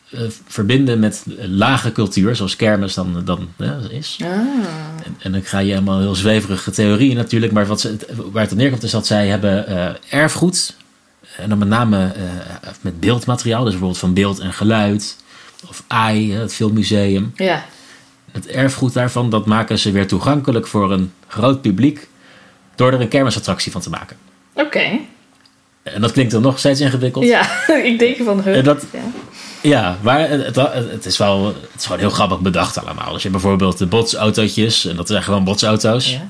eh, 0.10 0.22
verbinden 0.48 1.00
met 1.00 1.24
lage 1.38 1.92
cultuur, 1.92 2.36
zoals 2.36 2.56
kermis 2.56 2.94
dan, 2.94 3.22
dan 3.26 3.50
is. 3.90 4.18
Ah. 4.22 4.28
En, 4.28 5.18
en 5.20 5.32
dan 5.32 5.44
ga 5.44 5.60
je 5.60 5.70
helemaal 5.70 6.00
heel 6.00 6.16
zweverige 6.16 6.72
theorieën 6.72 7.16
natuurlijk. 7.16 7.52
Maar 7.52 7.66
wat 7.66 7.82
ze, 7.82 7.96
waar 8.32 8.44
het 8.44 8.52
op 8.52 8.58
neerkomt 8.58 8.84
is 8.84 8.92
dat 8.92 9.08
zij 9.08 9.28
hebben 9.28 9.66
erfgoed. 10.10 10.76
En 11.38 11.50
dan 11.50 11.58
met 11.58 11.68
name 11.68 12.12
met 12.82 13.00
beeldmateriaal. 13.00 13.62
Dus 13.62 13.72
bijvoorbeeld 13.72 14.00
van 14.00 14.14
beeld 14.14 14.40
en 14.40 14.54
geluid. 14.54 15.18
Of 15.68 15.84
AI, 15.88 16.34
het 16.34 16.54
filmmuseum. 16.54 17.32
Ja. 17.36 17.66
Het 18.32 18.48
erfgoed 18.48 18.94
daarvan, 18.94 19.30
dat 19.30 19.46
maken 19.46 19.80
ze 19.80 19.92
weer 19.92 20.08
toegankelijk 20.08 20.68
voor 20.68 20.92
een 20.92 21.12
groot 21.28 21.62
publiek. 21.62 22.08
Door 22.80 22.94
er 22.94 23.02
een 23.02 23.08
kermisattractie 23.08 23.72
van 23.72 23.81
te 23.81 23.90
maken. 23.90 24.18
Oké. 24.54 24.90
En 25.84 26.02
dat 26.02 26.12
klinkt 26.12 26.31
dan 26.31 26.42
nog 26.42 26.60
steeds 26.60 26.80
ingewikkeld. 26.80 27.26
Ja, 27.26 27.48
ik 27.92 28.00
denk 28.00 28.18
van 28.24 28.42
hun. 28.42 28.64
Dat- 28.64 28.86
Ja. 28.94 29.00
Ja, 29.62 29.98
maar 30.02 30.30
het, 30.30 31.06
is 31.06 31.18
wel 31.18 31.46
het 31.46 31.56
is 31.78 31.84
gewoon 31.84 32.00
heel 32.00 32.10
grappig 32.10 32.40
bedacht 32.40 32.78
allemaal. 32.78 33.14
Dus 33.14 33.24
je 33.24 33.30
hebt 33.30 33.42
bijvoorbeeld 33.42 33.78
de 33.78 33.86
botsautootjes. 33.86 34.86
En 34.86 34.96
dat 34.96 35.08
zijn 35.08 35.24
gewoon 35.24 35.44
botsauto's. 35.44 36.12
Ja. 36.12 36.28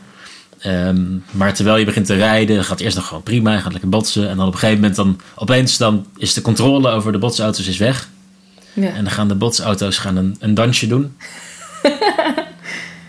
Ehm, 0.60 1.01
maar 1.31 1.54
terwijl 1.54 1.78
je 1.78 1.86
begint 1.86 2.06
te 2.06 2.16
rijden, 2.16 2.62
gaat 2.62 2.69
het 2.69 2.80
eerst 2.80 2.96
nog 2.96 3.07
gewoon 3.07 3.24
prima. 3.24 3.54
Je 3.54 3.60
gaat 3.60 3.72
lekker 3.72 3.90
botsen. 3.90 4.30
En 4.30 4.38
dan 4.38 4.48
op 4.48 4.54
een 4.54 4.60
gegeven 4.60 4.80
moment 4.81 4.96
dan 4.98 5.19
opeens 5.36 5.78
dan 5.78 6.06
is 6.18 6.34
de 6.34 6.42
controle 6.42 6.90
over 6.90 7.12
de 7.12 7.18
botsauto's 7.18 7.68
is 7.68 7.78
weg. 7.78 8.10
Ja. 8.74 8.90
En 8.90 9.04
dan 9.04 9.13
gaan 9.13 9.28
de 9.28 9.36
botsauto's 9.36 9.98
gaan 9.98 10.16
een, 10.16 10.36
een 10.40 10.54
dansje 10.54 10.88
doen. 10.88 11.16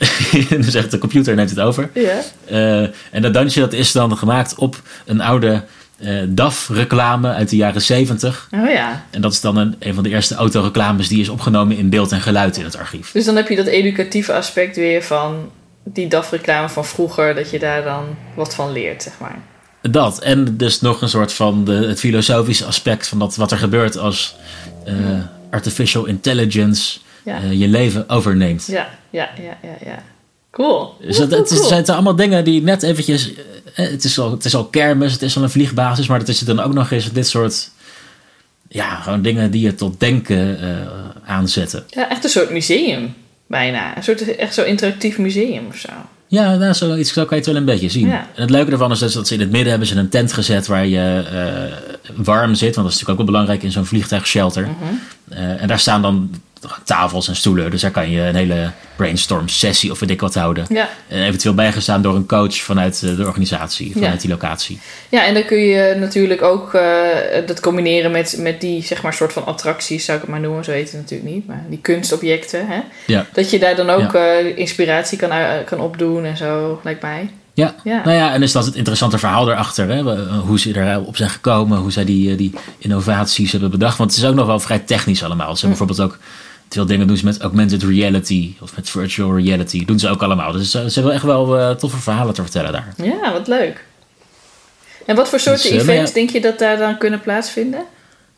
dan 0.50 0.62
zegt 0.62 0.90
de 0.90 0.98
computer 0.98 1.34
neemt 1.34 1.50
het 1.50 1.60
over. 1.60 1.90
ja. 1.94 2.20
Eh, 2.46 2.82
en 3.10 3.22
dat 3.22 3.34
dansje 3.34 3.60
dat 3.60 3.72
is 3.72 3.92
dan 3.92 4.16
gemaakt 4.16 4.54
op 4.54 4.82
een 5.06 5.20
oude 5.20 5.64
eh 5.98 6.22
DAF-reclame 6.28 7.32
uit 7.32 7.48
de 7.48 7.56
jaren 7.56 7.82
70. 7.82 8.48
Oh 8.50 8.70
ja. 8.70 9.04
En 9.10 9.20
dat 9.20 9.32
is 9.32 9.40
dan 9.40 9.56
een, 9.56 9.76
een 9.78 9.94
van 9.94 10.02
de 10.02 10.08
eerste 10.08 10.34
autoreclames 10.34 11.08
die 11.08 11.20
is 11.20 11.28
opgenomen 11.28 11.76
in 11.76 11.90
beeld 11.90 12.12
en 12.12 12.20
geluid 12.20 12.56
in 12.56 12.64
het 12.64 12.76
archief. 12.76 13.10
Dus 13.12 13.24
dan 13.24 13.36
heb 13.36 13.48
je 13.48 13.56
dat 13.56 13.66
educatieve 13.66 14.32
aspect 14.32 14.76
weer 14.76 15.02
van 15.02 15.50
die 15.84 16.08
DAF-reclame 16.08 16.68
van 16.68 16.84
vroeger, 16.84 17.34
dat 17.34 17.50
je 17.50 17.58
daar 17.58 17.82
dan 17.82 18.04
wat 18.34 18.54
van 18.54 18.72
leert, 18.72 19.02
zeg 19.02 19.12
maar. 19.20 19.38
Dat. 19.82 20.20
En 20.20 20.56
dus 20.56 20.80
nog 20.80 21.02
een 21.02 21.08
soort 21.08 21.32
van 21.32 21.64
de, 21.64 21.72
het 21.72 21.98
filosofische 21.98 22.64
aspect 22.64 23.08
van 23.08 23.18
dat, 23.18 23.36
wat 23.36 23.50
er 23.50 23.58
gebeurt 23.58 23.96
als 23.96 24.36
eh, 24.84 24.94
artificial 25.50 26.04
intelligence 26.04 26.98
Eh, 27.36 27.52
je 27.60 27.68
leven 27.68 28.08
overneemt. 28.08 28.66
Ja, 28.66 28.88
ja, 29.10 29.28
ja, 29.36 29.56
ja, 29.62 29.76
ja. 29.90 30.02
Cool. 30.50 30.94
Dus 31.00 31.18
het, 31.18 31.30
het, 31.30 31.48
Cool. 31.48 31.66
zijn 31.68 31.86
allemaal 31.86 32.16
dingen 32.16 32.44
die 32.44 32.62
net 32.62 32.82
eventjes... 32.82 33.32
eh, 33.74 33.88
Het 33.90 34.04
is, 34.04 34.18
al, 34.18 34.30
het 34.30 34.44
is 34.44 34.54
al 34.54 34.64
kermis, 34.64 35.12
het 35.12 35.22
is 35.22 35.36
al 35.36 35.42
een 35.42 35.50
vliegbasis, 35.50 36.06
maar 36.06 36.18
het 36.18 36.28
is 36.28 36.38
dan 36.38 36.60
ook 36.60 36.72
nog 36.72 36.90
eens 36.90 37.12
dit 37.12 37.26
soort... 37.28 37.70
Ja, 38.68 38.94
gewoon 38.94 39.22
dingen 39.22 39.50
die 39.50 39.60
je 39.62 39.74
tot 39.74 40.00
denken 40.00 40.60
eh, 40.60 40.68
aanzetten. 41.24 41.84
Ja, 41.88 42.10
echt 42.10 42.24
een 42.24 42.30
soort 42.30 42.50
museum, 42.50 43.14
bijna. 43.46 43.96
Een 43.96 44.02
soort 44.02 44.36
echt 44.36 44.54
zo 44.54 44.62
interactief 44.64 45.18
museum 45.18 45.66
of 45.68 45.76
zo. 45.76 45.88
Ja, 46.26 46.54
nou, 46.54 46.74
zoiets 46.74 47.12
zo 47.12 47.24
kan 47.24 47.28
je 47.30 47.36
het 47.36 47.46
wel 47.46 47.56
een 47.56 47.64
beetje 47.64 47.88
zien. 47.88 48.06
Ja. 48.06 48.26
En 48.34 48.40
het 48.40 48.50
leuke 48.50 48.70
ervan 48.70 48.90
is 48.90 48.98
dus 48.98 49.12
dat 49.12 49.26
ze 49.28 49.34
in 49.34 49.40
het 49.40 49.50
midden 49.50 49.70
hebben 49.70 49.88
ze 49.88 49.96
een 49.96 50.08
tent 50.08 50.32
gezet 50.32 50.66
waar 50.66 50.86
je 50.86 51.24
eh, 51.32 52.14
warm 52.24 52.54
zit. 52.54 52.74
Want 52.74 52.86
dat 52.86 52.94
is 52.96 53.00
natuurlijk 53.00 53.10
ook 53.10 53.16
wel 53.16 53.26
belangrijk 53.26 53.62
in 53.62 53.72
zo'n 53.72 53.86
vliegtuigshelter. 53.86 54.68
Eh, 55.28 55.62
en 55.62 55.68
daar 55.68 55.78
staan 55.78 56.02
dan 56.02 56.30
tafels 56.84 57.28
en 57.28 57.36
stoelen. 57.36 57.70
Dus 57.70 57.80
daar 57.80 57.90
kan 57.90 58.10
je 58.10 58.20
een 58.20 58.34
hele 58.34 58.70
brainstorm 58.96 59.48
sessie 59.48 59.90
of 59.90 59.98
weet 60.00 60.10
ik 60.10 60.20
wat 60.20 60.34
houden. 60.34 60.64
Ja. 60.68 60.88
En 61.08 61.22
eventueel 61.22 61.54
bijgestaan 61.54 62.02
door 62.02 62.14
een 62.14 62.26
coach 62.26 62.56
vanuit 62.56 63.02
eh, 63.02 63.16
de 63.16 63.26
organisatie, 63.26 63.92
vanuit 63.92 64.12
Ja. 64.12 64.18
die 64.18 64.30
locatie. 64.30 64.80
ja, 65.08 65.26
en 65.26 65.34
dan 65.34 65.44
kun 65.44 65.58
je 65.58 65.96
natuurlijk 65.98 66.42
ook 66.42 66.74
eh, 66.74 66.82
dat 67.46 67.60
combineren 67.60 68.10
met, 68.10 68.36
met 68.38 68.60
die, 68.60 68.82
zeg 68.82 69.02
maar, 69.02 69.14
soort 69.14 69.32
van 69.32 69.46
attracties, 69.46 70.04
zou 70.04 70.16
ik 70.16 70.22
het 70.22 70.32
maar 70.32 70.40
noemen. 70.40 70.64
Zo 70.64 70.70
heet 70.70 70.92
het 70.92 71.00
natuurlijk 71.00 71.30
niet, 71.30 71.46
maar 71.46 71.64
die 71.68 71.80
kunstobjecten. 71.80 72.66
Hè? 72.66 72.80
Ja. 73.06 73.26
Dat 73.32 73.50
je 73.50 73.58
daar 73.58 73.76
dan 73.76 73.90
ook 73.90 74.14
eh, 74.14 74.58
inspiratie 74.58 75.18
kan, 75.18 75.30
kan 75.64 75.80
opdoen 75.80 76.24
en 76.24 76.36
zo, 76.36 76.80
lijkt 76.84 77.02
mij. 77.02 77.30
Ja. 77.54 77.74
Ja. 77.84 78.00
nou 78.04 78.16
ja, 78.16 78.32
en 78.32 78.42
is 78.42 78.52
dat 78.52 78.64
het 78.66 78.74
interessante 78.74 79.18
verhaal 79.18 79.50
erachter. 79.50 79.88
Hè? 79.88 80.02
Hoe 80.38 80.58
ze 80.58 80.76
erop 80.92 81.16
zijn 81.16 81.30
gekomen, 81.30 81.78
hoe 81.78 81.92
zij 81.92 82.04
die, 82.04 82.36
die 82.36 82.54
innovaties 82.78 83.52
hebben 83.52 83.70
bedacht. 83.70 83.98
Want 83.98 84.10
het 84.10 84.22
is 84.22 84.28
ook 84.28 84.34
nog 84.34 84.46
wel 84.46 84.60
vrij 84.60 84.78
technisch 84.78 85.24
allemaal. 85.24 85.56
Ze 85.56 85.66
hebben 85.66 85.86
bijvoorbeeld 85.86 86.12
ook 86.12 86.18
veel 86.74 86.86
dingen 86.86 87.06
doen 87.06 87.16
ze 87.16 87.24
met 87.24 87.40
augmented 87.40 87.82
reality 87.82 88.54
of 88.60 88.76
met 88.76 88.90
virtual 88.90 89.38
reality. 89.38 89.84
Doen 89.84 89.98
ze 89.98 90.08
ook 90.08 90.22
allemaal. 90.22 90.52
Dus 90.52 90.70
ze, 90.70 90.90
ze 90.90 90.94
hebben 90.94 91.14
echt 91.14 91.24
wel 91.24 91.58
eh, 91.58 91.70
toffe 91.70 91.96
verhalen 91.96 92.34
te 92.34 92.42
vertellen 92.42 92.72
daar. 92.72 92.94
Ja, 92.96 93.32
wat 93.32 93.48
leuk. 93.48 93.84
En 95.06 95.16
wat 95.16 95.28
voor 95.28 95.40
soorten 95.40 95.62
Dus, 95.62 95.70
eh, 95.70 95.76
nou 95.76 95.90
events 95.90 96.10
ja. 96.10 96.16
denk 96.16 96.30
je 96.30 96.40
dat 96.40 96.58
daar 96.58 96.78
dan 96.78 96.98
kunnen 96.98 97.20
plaatsvinden? 97.20 97.84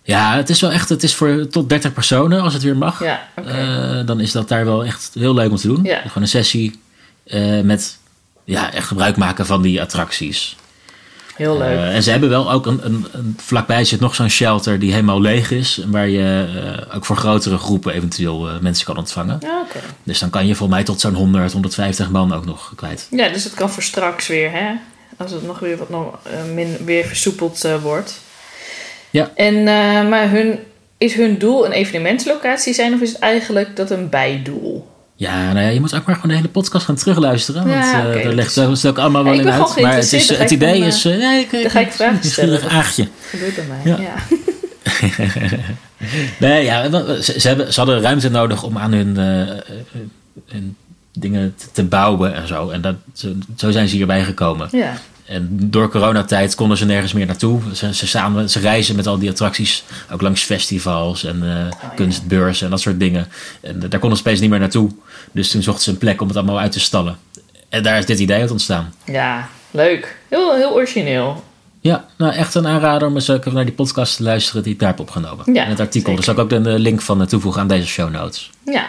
Ja, 0.02 0.36
het 0.36 0.50
is 0.50 0.60
wel 0.60 0.72
echt, 0.72 0.88
het 0.88 1.02
is 1.02 1.14
voor 1.14 1.48
tot 1.48 1.68
30 1.68 1.92
personen 1.92 2.42
als 2.42 2.52
het 2.52 2.62
weer 2.62 2.76
mag. 2.76 3.02
Ja. 3.02 3.28
Eh, 3.34 4.06
dan 4.06 4.20
is 4.20 4.32
dat 4.32 4.48
daar 4.48 4.64
wel 4.64 4.84
echt 4.84 5.10
heel 5.14 5.34
leuk 5.34 5.50
om 5.50 5.56
te 5.56 5.66
doen. 5.66 5.80
Ja. 5.82 5.98
Gewoon 5.98 6.22
een 6.22 6.28
sessie 6.28 6.80
eh, 7.24 7.60
met 7.60 7.98
ja, 8.44 8.72
echt 8.72 8.86
gebruik 8.86 9.16
maken 9.16 9.46
van 9.46 9.62
die 9.62 9.80
attracties. 9.80 10.56
Heel 11.36 11.58
leuk. 11.58 11.78
Eh, 11.78 11.94
en 11.94 12.02
ze 12.02 12.10
hebben 12.10 12.28
wel 12.28 12.52
ook 12.52 12.66
een, 12.66 12.80
een, 12.84 13.06
een 13.12 13.36
vlakbij 13.40 13.84
zit 13.84 14.00
nog 14.00 14.14
zo'n 14.14 14.28
shelter 14.28 14.78
die 14.78 14.92
helemaal 14.92 15.20
leeg 15.20 15.50
is. 15.50 15.84
Waar 15.86 16.08
je 16.08 16.48
eh, 16.88 16.96
ook 16.96 17.04
voor 17.04 17.16
grotere 17.16 17.58
groepen 17.58 17.94
eventueel 17.94 18.48
eh, 18.48 18.58
mensen 18.58 18.86
kan 18.86 18.96
ontvangen. 18.96 19.38
Ja, 19.40 19.60
oké. 19.60 19.78
Dus 20.02 20.18
dan 20.18 20.30
kan 20.30 20.46
je 20.46 20.54
volgens 20.54 20.78
mij 20.78 20.86
tot 20.86 21.00
zo'n 21.00 21.14
100, 21.14 21.52
150 21.52 22.10
man 22.10 22.34
ook 22.34 22.44
nog 22.44 22.72
kwijt. 22.76 23.06
Ja, 23.10 23.28
dus 23.28 23.44
het 23.44 23.54
kan 23.54 23.70
voor 23.70 23.82
straks 23.82 24.26
weer, 24.26 24.50
hè? 24.52 24.72
Als 25.16 25.30
het 25.30 25.46
nog 25.46 25.58
weer 25.58 25.76
wat 25.76 25.88
nog, 25.88 26.18
min, 26.54 26.76
weer 26.84 27.04
versoepeld 27.04 27.68
wordt. 27.82 28.20
Ja. 29.10 29.30
En, 29.34 29.62
maar 30.08 30.30
hun, 30.30 30.58
is 30.98 31.14
hun 31.14 31.38
doel 31.38 31.66
een 31.66 31.72
evenementslocatie 31.72 32.74
zijn 32.74 32.94
of 32.94 33.00
is 33.00 33.12
het 33.12 33.18
eigenlijk 33.18 33.76
dat 33.76 33.90
een 33.90 34.08
bijdoel? 34.08 34.91
Ja, 35.22 35.52
nou 35.52 35.64
ja, 35.64 35.70
je 35.70 35.80
moet 35.80 35.94
ook 35.94 36.04
maar 36.04 36.14
gewoon 36.14 36.30
de 36.30 36.36
hele 36.36 36.48
podcast 36.48 36.84
gaan 36.84 36.94
terugluisteren. 36.94 37.62
Want 37.62 37.74
Ja, 37.74 38.10
eh, 38.12 38.24
daar 38.24 38.70
is 38.70 38.82
het 38.82 38.86
ook 38.86 38.98
allemaal 38.98 39.24
wel 39.24 39.32
Ja, 39.32 39.40
ik 39.40 39.46
in 39.46 39.52
uit. 39.52 39.80
Maar 39.80 39.94
het, 39.94 40.12
is, 40.12 40.28
het 40.28 40.40
ik 40.40 40.50
idee 40.50 40.78
van, 40.78 40.86
is... 40.86 41.04
eh, 41.04 41.20
ja, 41.20 41.32
ik, 41.32 41.50
dan 41.50 41.70
ga 41.70 41.80
ik 41.80 41.92
vragen 41.92 42.24
stellen. 42.24 42.50
nieuwsgierig 42.50 42.78
aagje. 42.78 43.08
Gebeurt 43.20 43.54
bij 43.54 43.64
mij, 43.64 43.96
Ja. 44.00 44.14
Nee, 46.38 46.64
ja, 46.64 46.90
ze, 47.20 47.40
ze, 47.40 47.48
hebben, 47.48 47.72
ze 47.72 47.80
hadden 47.80 48.00
ruimte 48.00 48.30
nodig 48.30 48.62
om 48.62 48.78
aan 48.78 48.92
hun, 48.92 49.16
hun 50.48 50.76
dingen 51.12 51.54
te, 51.72 51.84
bouwen 51.84 52.34
en 52.34 52.46
zo. 52.46 52.70
En 52.70 52.80
dat, 52.80 52.94
zo, 53.12 53.32
zo 53.56 53.70
zijn 53.70 53.88
ze 53.88 53.96
hierbij 53.96 54.24
gekomen. 54.24 54.68
Ja. 54.70 54.94
En 55.24 55.48
door 55.50 55.90
coronatijd 55.90 56.54
konden 56.54 56.76
ze 56.76 56.84
nergens 56.84 57.12
meer 57.12 57.26
naartoe. 57.26 57.60
Ze, 57.74 57.94
ze, 57.94 58.06
samen, 58.06 58.50
ze 58.50 58.58
reizen 58.60 58.96
met 58.96 59.06
al 59.06 59.18
die 59.18 59.30
attracties, 59.30 59.84
ook 60.12 60.20
langs 60.20 60.42
festivals 60.42 61.24
en 61.24 61.42
eh, 61.42 61.94
kunstbeurzen 61.94 62.64
en 62.64 62.70
dat 62.70 62.80
soort 62.80 63.00
dingen. 63.00 63.28
En 63.60 63.82
eh, 63.82 63.90
daar 63.90 64.00
konden 64.00 64.18
ze 64.18 64.24
opeens 64.24 64.40
niet 64.40 64.50
meer 64.50 64.58
naartoe. 64.58 64.90
Dus 65.32 65.50
toen 65.50 65.62
zochten 65.62 65.84
ze 65.84 65.90
een 65.90 65.98
plek 65.98 66.20
om 66.20 66.28
het 66.28 66.36
allemaal 66.36 66.60
uit 66.60 66.72
te 66.72 66.80
stallen. 66.80 67.16
En 67.68 67.82
daar 67.82 67.98
is 67.98 68.06
dit 68.06 68.18
idee 68.18 68.40
uit 68.40 68.50
ontstaan. 68.50 68.94
ja, 69.04 69.48
leuk. 69.70 70.16
Heel, 70.28 70.54
heel 70.54 70.72
origineel. 70.72 71.44
Ja, 71.82 72.04
nou 72.16 72.34
echt 72.34 72.54
een 72.54 72.66
aanrader 72.66 73.08
om 73.08 73.14
eens 73.14 73.30
ook 73.30 73.52
naar 73.52 73.64
die 73.64 73.74
podcast 73.74 74.16
te 74.16 74.22
luisteren 74.22 74.62
die 74.62 74.72
ik 74.72 74.78
daar 74.78 74.88
heb 74.88 75.00
opgenomen. 75.00 75.54
Ja, 75.54 75.64
en 75.64 75.70
het 75.70 75.80
artikel. 75.80 76.00
zeker. 76.00 76.16
Dus 76.16 76.24
zal 76.24 76.34
ik 76.34 76.40
ook 76.40 76.64
de 76.64 76.78
link 76.78 77.00
van 77.00 77.20
eh, 77.20 77.26
toevoegen 77.26 77.60
aan 77.60 77.68
deze 77.68 77.86
show 77.86 78.10
notes. 78.10 78.50
Ja, 78.64 78.86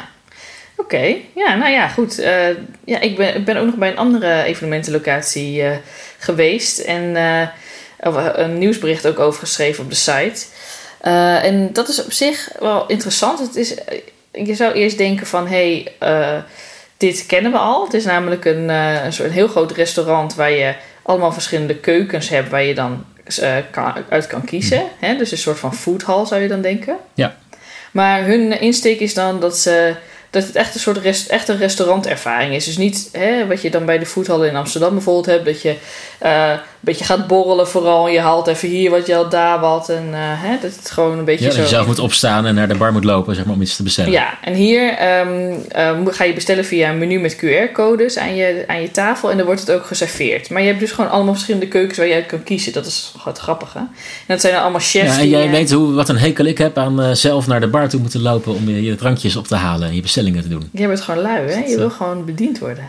oké. 0.78 1.16
Ja, 1.36 1.56
nou 1.56 1.72
ja, 1.72 1.88
goed. 1.88 2.20
Eh, 2.20 2.48
ja, 2.86 3.00
ik, 3.00 3.18
ben, 3.18 3.36
ik 3.36 3.46
ben 3.46 3.58
ook 3.58 3.66
nog 3.66 3.76
bij 3.76 3.90
een 3.90 3.98
andere 3.98 4.44
evenementenlocatie 4.44 5.62
eh, 5.62 5.78
geweest. 6.24 6.80
En 6.80 7.16
eh, 7.16 7.48
of, 8.08 8.16
een 8.34 8.58
nieuwsbericht 8.58 9.08
ook 9.08 9.20
over 9.20 9.40
geschreven 9.40 9.84
op 9.84 9.90
de 9.90 9.96
site. 9.96 10.46
Eh, 11.02 11.44
en 11.44 11.74
dat 11.74 11.88
is 11.88 12.04
op 12.04 12.12
zich 12.12 12.50
wel 12.60 12.88
interessant. 12.88 13.40
Het 13.40 13.56
is, 13.56 13.76
eh, 13.76 14.00
je 14.32 14.56
zou 14.56 14.74
eerst 14.74 14.98
denken 14.98 15.28
van... 15.28 15.48
Hé, 15.48 15.84
hey, 16.00 16.10
eh, 16.10 16.42
dit 16.98 17.26
kennen 17.26 17.52
we 17.52 17.58
al. 17.58 17.84
Het 17.84 17.94
is 17.94 18.06
namelijk 18.06 18.46
een, 18.46 18.70
eh, 18.70 19.06
een 19.06 19.14
soort 19.14 19.32
heel 19.32 19.48
groot 19.48 19.72
restaurant... 19.72 20.36
waar 20.36 20.52
je 20.52 20.76
allemaal 21.04 21.32
verschillende 21.32 21.76
keukens 21.76 22.30
hebt... 22.30 22.50
waar 22.50 22.64
je 22.64 22.74
dan 22.74 23.06
eh, 23.40 23.56
kan- 23.72 23.94
uit 24.10 24.28
kan 24.28 24.46
kiezen. 24.46 24.84
Hè? 25.00 25.16
Dus 25.18 25.32
een 25.32 25.38
soort 25.38 25.60
van 25.60 25.76
foodhall 25.76 26.26
zou 26.26 26.42
je 26.42 26.48
dan 26.48 26.62
denken. 26.62 26.98
Ja. 27.14 27.36
Maar 27.92 28.24
hun 28.26 28.60
insteek 28.60 29.00
is 29.00 29.14
dan 29.14 29.40
dat, 29.40 29.58
ze, 29.58 29.96
dat 30.34 30.44
het 30.44 30.56
echt 30.56 30.74
een 30.74 30.80
soort 30.80 30.98
rest, 30.98 31.30
echt 31.30 31.48
een 31.48 31.58
restaurantervaring 31.58 32.54
is. 32.54 32.66
Dus 32.66 32.78
niet 32.78 33.10
hè, 33.12 33.48
wat 33.48 33.62
je 33.62 33.70
dan 33.70 33.86
bij 33.86 34.00
de 34.00 34.06
foodhallen 34.06 34.48
in 34.48 34.56
Amsterdam 34.56 34.94
bijvoorbeeld 34.94 35.26
hebt. 35.26 35.46
Dat 35.46 35.62
je 35.62 35.76
eh, 36.18 36.50
een 36.50 36.60
beetje 36.80 37.06
gaat 37.06 37.28
borrelen 37.28 37.68
vooral. 37.68 38.08
En 38.08 38.14
je 38.14 38.20
haalt 38.20 38.48
even 38.48 38.68
hier 38.70 38.90
wat, 38.90 39.08
je 39.08 39.14
haalt 39.14 39.32
daar 39.32 39.60
wat. 39.60 39.90
En 39.90 40.08
eh, 40.12 40.20
hè, 40.20 40.58
dat 40.62 40.76
het 40.76 40.92
gewoon 40.92 41.18
een 41.18 41.26
beetje 41.26 41.46
Ja, 41.46 41.52
zo... 41.52 41.58
dat 41.58 41.70
je 41.70 41.76
zelf 41.76 41.88
moet 41.88 42.00
opstaan 42.00 42.46
en 42.46 42.56
naar 42.56 42.68
de 42.68 42.76
bar 42.76 42.92
moet 42.92 43.04
lopen 43.04 43.36
zeg 43.36 43.46
maar, 43.46 43.54
om 43.54 43.62
iets 43.62 43.76
te 43.76 43.84
bestellen. 43.84 44.12
Ja, 44.12 44.38
en 44.42 44.54
hier 44.54 44.94
ehm, 44.94 45.54
eh, 45.68 46.00
ga 46.06 46.24
je 46.24 46.34
bestellen 46.34 46.66
via 46.66 46.90
een 46.90 46.98
menu 46.98 47.20
met 47.20 47.36
QR-codes 47.36 48.18
aan 48.18 48.36
je, 48.36 48.64
aan 48.68 48.82
je 48.82 48.92
tafel 48.92 49.32
en 49.32 49.38
dan 49.38 49.46
wordt 49.46 49.62
het 49.62 49.72
ook 49.72 49.86
geserveerd. 49.86 50.50
Maar 50.50 50.62
je 50.62 50.68
hebt 50.68 50.80
dus 50.80 50.92
gewoon 50.92 51.10
allemaal 51.10 51.34
verschillende 51.34 51.68
keukens 51.68 51.98
waar 51.98 52.08
je 52.08 52.14
uit 52.14 52.26
kan 52.26 52.44
kiezen. 52.44 52.74
Dat 52.74 52.86
is 52.86 53.14
het 53.24 53.38
grappige. 53.38 53.78
En 53.78 53.90
dat 54.28 54.42
zijn 54.42 54.54
dan 54.54 54.62
allemaal 54.62 54.82
chefs 54.82 55.16
Ja, 55.16 55.22
en 55.22 55.30
jij 55.30 55.50
weet 55.50 55.72
hoe, 55.72 55.94
wat 55.94 56.10
een 56.10 56.18
hekel 56.18 56.46
ik 56.46 56.58
heb 56.58 56.78
aan 56.78 57.16
zelf 57.16 57.48
naar 57.48 57.60
de 57.60 57.68
bar 57.68 57.90
toe 57.90 58.00
moeten 58.00 58.22
lopen 58.22 58.54
om 58.54 58.70
je, 58.70 58.84
je 58.84 58.96
drankjes 58.96 59.36
op 59.36 59.48
te 59.48 59.56
halen 59.56 59.88
en 59.88 59.96
je 59.96 60.02
bestellingen 60.24 60.42
te 60.42 60.50
doen. 60.50 60.70
Jij 60.82 60.88
bent 60.88 61.02
gewoon 61.02 61.22
lui, 61.22 61.50
hè? 61.52 61.64
Je 61.66 61.78
wil 61.78 61.90
gewoon 61.90 62.26
bediend 62.26 62.60
worden. 62.60 62.84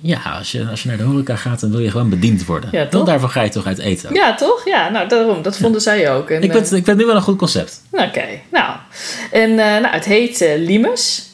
Ja, 0.00 0.20
als 0.38 0.52
je, 0.52 0.66
als 0.70 0.82
je 0.82 0.88
naar 0.88 0.96
de 0.96 1.02
horeca 1.02 1.36
gaat, 1.36 1.60
dan 1.60 1.70
wil 1.70 1.80
je 1.80 1.90
gewoon 1.90 2.08
bediend 2.10 2.44
worden. 2.44 2.68
Ja, 2.72 2.86
toch? 2.86 3.06
daarvoor 3.06 3.28
ga 3.28 3.42
je 3.42 3.48
toch 3.48 3.66
uit 3.66 3.78
eten. 3.78 4.08
ook. 4.08 4.16
Ja, 4.16 4.34
toch? 4.34 4.64
Ja, 4.64 4.88
nou 4.90 5.08
daarom. 5.08 5.42
Dat 5.42 5.56
vonden 5.56 5.80
zij 5.80 6.10
ook. 6.10 6.30
En, 6.30 6.42
ik, 6.42 6.52
vind, 6.52 6.72
eh, 6.72 6.78
ik 6.78 6.84
vind 6.84 6.96
nu 6.96 7.06
wel 7.06 7.16
een 7.16 7.22
goed 7.22 7.38
concept. 7.38 7.82
Oké, 7.90 8.24
nou. 8.50 8.76
En 9.30 9.50
eh, 9.50 9.56
nou, 9.56 9.86
het 9.86 10.04
heet 10.04 10.40
eh, 10.40 10.58
Limes. 10.58 11.28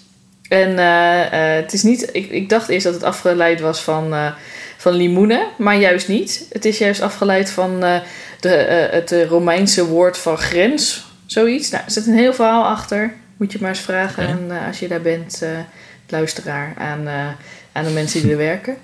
En 0.48 0.78
eh, 0.78 1.56
eh, 1.56 1.62
het 1.62 1.72
is 1.72 1.82
niet... 1.82 2.08
Ik, 2.12 2.30
ik 2.30 2.48
dacht 2.48 2.68
eerst 2.68 2.84
dat 2.84 2.94
het 2.94 3.02
afgeleid 3.02 3.60
was 3.60 3.80
van, 3.80 4.12
eh, 4.14 4.26
van 4.76 4.92
limoenen, 4.92 5.46
maar 5.58 5.76
juist 5.76 6.08
niet. 6.08 6.46
Het 6.52 6.64
is 6.64 6.78
juist 6.78 7.00
afgeleid 7.00 7.50
van 7.50 7.84
eh, 7.84 8.00
de, 8.40 8.54
eh, 8.54 8.92
het 8.92 9.12
eh, 9.12 9.26
Romeinse 9.26 9.86
woord 9.86 10.18
van 10.18 10.38
grens. 10.38 11.04
Zoiets. 11.26 11.70
Nou, 11.70 11.82
er 11.84 11.90
zit 11.90 12.06
een 12.06 12.14
heel 12.14 12.34
verhaal 12.34 12.64
achter. 12.64 13.14
Moet 13.40 13.52
je 13.52 13.58
maar 13.60 13.68
eens 13.70 13.80
vragen 13.80 14.26
aan, 14.26 14.50
eh, 14.50 14.66
als 14.66 14.78
je 14.78 14.88
daar 14.88 15.00
bent, 15.00 15.42
eh, 15.42 15.48
luisteraar, 16.08 16.74
aan, 16.78 17.08
eh, 17.08 17.26
aan 17.72 17.84
de 17.84 17.90
mensen 17.90 18.22
die 18.22 18.30
er 18.30 18.36
werken. 18.52 18.76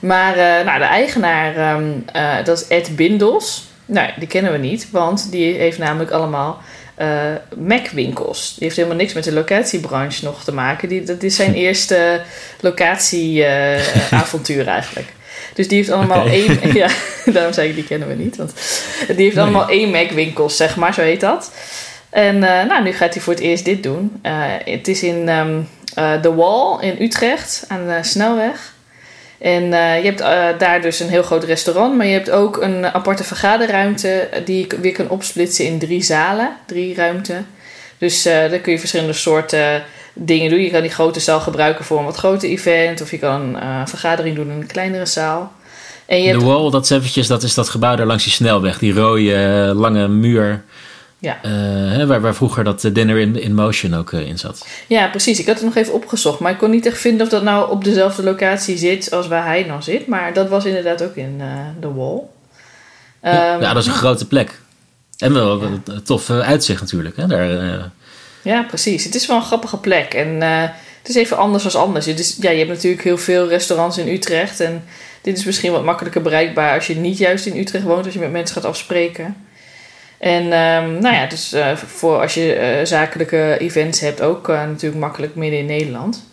Maar 0.00 0.36
nou, 0.64 0.78
de 0.78 0.84
eigenaar, 0.84 1.56
ehm, 1.56 1.90
eh, 2.12 2.44
dat 2.44 2.58
is 2.60 2.66
Ed 2.68 2.96
Bindels. 2.96 3.68
Nou, 3.86 4.10
die 4.18 4.28
kennen 4.28 4.52
we 4.52 4.58
niet, 4.58 4.90
want 4.90 5.30
die 5.30 5.54
heeft 5.54 5.78
namelijk 5.78 6.10
allemaal 6.10 6.60
eh, 6.94 7.08
Mac-winkels. 7.56 8.48
Die 8.54 8.64
heeft 8.64 8.76
helemaal 8.76 8.98
niks 8.98 9.12
met 9.12 9.24
de 9.24 9.32
locatiebranche 9.32 10.24
nog 10.24 10.44
te 10.44 10.52
maken. 10.52 10.88
Die, 10.88 11.02
dat 11.02 11.22
is 11.22 11.36
zijn 11.36 11.54
eerste 11.64 12.20
locatieavontuur 12.60 14.66
eigenlijk. 14.78 15.08
Dus 15.54 15.68
die 15.68 15.76
heeft 15.76 15.90
allemaal 15.90 16.26
één... 16.26 16.58
Ja, 16.74 16.88
daarom 17.24 17.52
zei 17.52 17.68
ik, 17.68 17.74
die 17.74 17.84
kennen 17.84 18.08
we 18.08 18.14
niet. 18.14 18.36
Want 18.36 18.52
die 19.06 19.16
heeft 19.16 19.34
Nee. 19.34 19.44
allemaal 19.44 19.68
één 19.68 19.90
Mac-winkels, 19.90 20.56
zeg 20.56 20.76
maar, 20.76 20.94
zo 20.94 21.00
heet 21.00 21.20
dat. 21.20 21.52
En 22.10 22.42
eh, 22.42 22.66
nou, 22.66 22.82
nu 22.82 22.92
gaat 22.92 23.14
hij 23.14 23.22
voor 23.22 23.32
het 23.32 23.42
eerst 23.42 23.64
dit 23.64 23.82
doen. 23.82 24.18
Eh, 24.22 24.32
het 24.64 24.88
is 24.88 25.02
in 25.02 25.28
eh, 25.28 26.12
The 26.20 26.34
Wall 26.34 26.80
in 26.80 26.96
Utrecht, 27.02 27.64
aan 27.68 27.86
de 27.86 27.98
snelweg. 28.00 28.72
En 29.38 29.64
je 30.02 30.12
hebt 30.14 30.18
daar 30.60 30.80
dus 30.80 31.00
een 31.00 31.08
heel 31.08 31.22
groot 31.22 31.44
restaurant, 31.44 31.96
maar 31.96 32.06
je 32.06 32.12
hebt 32.12 32.30
ook 32.30 32.56
een 32.62 32.86
aparte 32.86 33.24
vergaderruimte 33.24 34.28
die 34.44 34.66
je 34.68 34.80
weer 34.80 34.92
kan 34.92 35.08
opsplitsen 35.08 35.64
in 35.64 35.78
drie 35.78 36.02
zalen, 36.02 36.56
drie 36.66 36.94
ruimten. 36.94 37.46
Dus 37.98 38.22
daar 38.22 38.58
kun 38.58 38.72
je 38.72 38.78
verschillende 38.78 39.12
soorten 39.12 39.82
dingen 40.12 40.50
doen. 40.50 40.60
Je 40.60 40.70
kan 40.70 40.80
die 40.80 40.90
grote 40.90 41.20
zaal 41.20 41.40
gebruiken 41.40 41.84
voor 41.84 41.98
een 41.98 42.04
wat 42.04 42.16
groter 42.16 42.48
event, 42.48 43.00
of 43.00 43.10
je 43.10 43.18
kan 43.18 43.56
een 43.62 43.88
vergadering 43.88 44.36
doen 44.36 44.50
in 44.50 44.60
een 44.60 44.66
kleinere 44.66 45.06
zaal. 45.06 45.52
En 46.06 46.22
je 46.22 46.32
De 46.32 46.38
hebt, 46.38 46.44
wall, 46.44 46.70
dat 46.70 46.84
is 46.84 46.90
eventjes, 46.90 47.26
dat 47.26 47.42
is 47.42 47.54
dat 47.54 47.68
gebouw 47.68 47.96
daar 47.96 48.06
langs 48.06 48.24
die 48.24 48.32
snelweg. 48.32 48.78
Die 48.78 48.92
rode, 48.92 49.72
lange 49.74 50.08
muur. 50.08 50.64
Ja. 51.20 51.38
eh, 51.42 51.50
hè, 51.96 52.06
waar, 52.06 52.20
waar 52.20 52.34
vroeger 52.34 52.64
dat 52.64 52.84
eh, 52.84 52.94
Dinner 52.94 53.18
in, 53.18 53.40
in 53.40 53.54
Motion 53.54 53.94
ook 53.94 54.12
eh, 54.12 54.26
in 54.26 54.38
zat. 54.38 54.66
ja, 54.86 55.08
precies. 55.08 55.38
Ik 55.38 55.46
had 55.46 55.54
het 55.54 55.64
nog 55.64 55.76
even 55.76 55.92
opgezocht, 55.92 56.38
maar 56.38 56.52
ik 56.52 56.58
kon 56.58 56.70
niet 56.70 56.86
echt 56.86 56.98
vinden 57.00 57.22
of 57.26 57.32
dat 57.32 57.42
nou 57.42 57.70
op 57.70 57.84
dezelfde 57.84 58.22
locatie 58.22 58.78
zit 58.78 59.12
als 59.12 59.28
waar 59.28 59.44
hij 59.44 59.64
nou 59.64 59.82
zit. 59.82 60.06
Maar 60.06 60.32
dat 60.32 60.48
was 60.48 60.64
inderdaad 60.64 61.02
ook 61.02 61.14
in 61.14 61.42
The 61.80 61.94
Wall. 61.94 62.20
Ja, 63.22 63.52
Ehm, 63.52 63.62
ja, 63.62 63.72
dat 63.72 63.82
is 63.82 63.88
een 63.88 63.94
grote 63.94 64.26
plek. 64.26 64.60
En 65.18 65.32
wel 65.32 65.62
een 65.62 66.02
tof 66.04 66.30
uitzicht 66.30 66.80
natuurlijk. 66.80 67.16
Hè? 67.16 67.26
Daar, 67.26 67.90
Ja, 68.42 68.62
precies. 68.62 69.04
Het 69.04 69.14
is 69.14 69.26
wel 69.26 69.36
een 69.36 69.42
grappige 69.42 69.76
plek. 69.76 70.14
En 70.14 70.40
het 71.00 71.08
is 71.08 71.14
even 71.14 71.36
anders 71.36 71.62
dan 71.62 71.82
anders. 71.82 72.06
Het 72.06 72.18
is, 72.18 72.36
ja, 72.40 72.50
je 72.50 72.58
hebt 72.58 72.70
natuurlijk 72.70 73.02
heel 73.02 73.18
veel 73.18 73.48
restaurants 73.48 73.98
in 73.98 74.08
Utrecht. 74.08 74.60
En 74.60 74.84
dit 75.22 75.38
is 75.38 75.44
misschien 75.44 75.72
wat 75.72 75.84
makkelijker 75.84 76.22
bereikbaar 76.22 76.74
als 76.74 76.86
je 76.86 76.96
niet 76.96 77.18
juist 77.18 77.46
in 77.46 77.58
Utrecht 77.58 77.84
woont. 77.84 78.04
Als 78.04 78.14
je 78.14 78.20
met 78.20 78.32
mensen 78.32 78.54
gaat 78.54 78.64
afspreken. 78.64 79.36
En 80.20 80.42
ehm, 80.52 80.98
nou 80.98 81.14
ja, 81.14 81.26
dus 81.26 81.52
eh, 81.52 81.76
voor 81.76 82.20
als 82.20 82.34
je 82.34 82.52
eh, 82.54 82.86
zakelijke 82.86 83.56
events 83.58 84.00
hebt 84.00 84.22
ook 84.22 84.48
eh, 84.48 84.64
natuurlijk 84.64 85.00
makkelijk 85.00 85.34
midden 85.34 85.58
in 85.58 85.66
Nederland. 85.66 86.24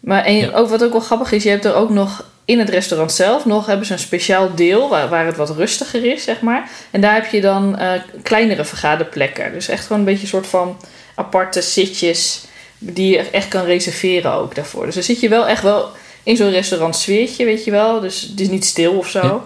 Maar 0.00 0.24
en 0.24 0.36
Ja. 0.36 0.50
ook 0.52 0.68
wat 0.68 0.84
ook 0.84 0.92
wel 0.92 1.00
grappig 1.00 1.32
is, 1.32 1.42
je 1.42 1.48
hebt 1.48 1.64
er 1.64 1.74
ook 1.74 1.90
nog 1.90 2.24
in 2.44 2.58
het 2.58 2.68
restaurant 2.68 3.12
zelf 3.12 3.44
nog 3.44 3.66
hebben 3.66 3.86
ze 3.86 3.92
een 3.92 3.98
speciaal 3.98 4.54
deel 4.54 4.88
waar, 4.88 5.08
waar 5.08 5.26
het 5.26 5.36
wat 5.36 5.50
rustiger 5.50 6.04
is, 6.04 6.24
zeg 6.24 6.40
maar. 6.40 6.70
En 6.90 7.00
daar 7.00 7.14
heb 7.14 7.26
je 7.26 7.40
dan 7.40 7.78
kleinere 8.22 8.64
vergaderplekken. 8.64 9.52
Dus 9.52 9.68
echt 9.68 9.82
gewoon 9.82 9.98
een 9.98 10.04
beetje 10.04 10.22
een 10.22 10.28
soort 10.28 10.46
van 10.46 10.76
aparte 11.14 11.62
zitjes 11.62 12.44
die 12.78 13.10
je 13.10 13.18
echt 13.30 13.48
kan 13.48 13.64
reserveren 13.64 14.32
ook 14.32 14.54
daarvoor. 14.54 14.84
Dus 14.86 14.94
dan 14.94 15.02
zit 15.02 15.20
je 15.20 15.28
wel 15.28 15.46
echt 15.46 15.62
wel 15.62 15.88
in 16.22 16.36
zo'n 16.36 16.50
restaurant 16.50 16.96
sfeertje, 16.96 17.44
weet 17.44 17.64
je 17.64 17.70
wel. 17.70 18.00
Dus 18.00 18.20
het 18.20 18.40
is 18.40 18.48
niet 18.48 18.64
stil 18.64 18.92
of 18.92 19.08
zo. 19.08 19.20
Ja. 19.26 19.40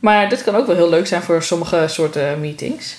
Maar 0.00 0.28
dit 0.28 0.44
kan 0.44 0.54
ook 0.54 0.66
wel 0.66 0.76
heel 0.76 0.90
leuk 0.90 1.06
zijn 1.06 1.22
voor 1.22 1.42
sommige 1.42 1.84
soorten 1.88 2.40
meetings. 2.40 2.96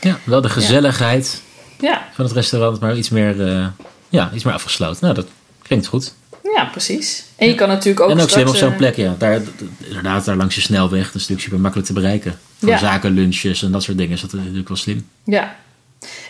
ja, 0.00 0.18
wel 0.24 0.40
de 0.40 0.48
gezelligheid 0.48 1.42
Ja, 1.80 2.08
van 2.14 2.24
het 2.24 2.34
restaurant, 2.34 2.80
maar 2.80 2.96
iets 2.96 3.08
meer, 3.08 3.46
eh, 3.48 3.66
ja, 4.08 4.30
iets 4.34 4.44
meer 4.44 4.54
afgesloten. 4.54 4.98
Nou, 5.02 5.14
dat 5.14 5.26
klinkt 5.62 5.86
goed. 5.86 6.14
ja 6.54 6.64
precies. 6.64 7.24
En 7.36 7.48
je 7.48 7.54
kan 7.54 7.68
natuurlijk 7.68 8.00
ook 8.04 8.10
en 8.10 8.20
ook 8.20 8.30
slim 8.30 8.48
op 8.48 8.56
zo'n 8.56 8.70
eh, 8.70 8.76
plek, 8.76 8.96
ja. 8.96 9.14
Daar, 9.18 9.40
inderdaad, 9.78 10.24
daar 10.24 10.36
langs 10.36 10.54
je 10.54 10.60
snelweg. 10.60 11.04
Dat 11.04 11.14
is 11.14 11.20
natuurlijk 11.20 11.40
super 11.42 11.60
makkelijk 11.60 11.88
te 11.88 11.94
bereiken. 11.94 12.38
Voor 12.58 12.68
Ja. 12.68 12.78
zaken, 12.78 13.10
lunches 13.10 13.62
en 13.62 13.72
dat 13.72 13.82
soort 13.82 13.96
dingen 13.98 14.12
is 14.12 14.20
dat 14.20 14.32
natuurlijk 14.32 14.68
wel 14.68 14.76
slim. 14.76 15.08
Ja. 15.24 15.56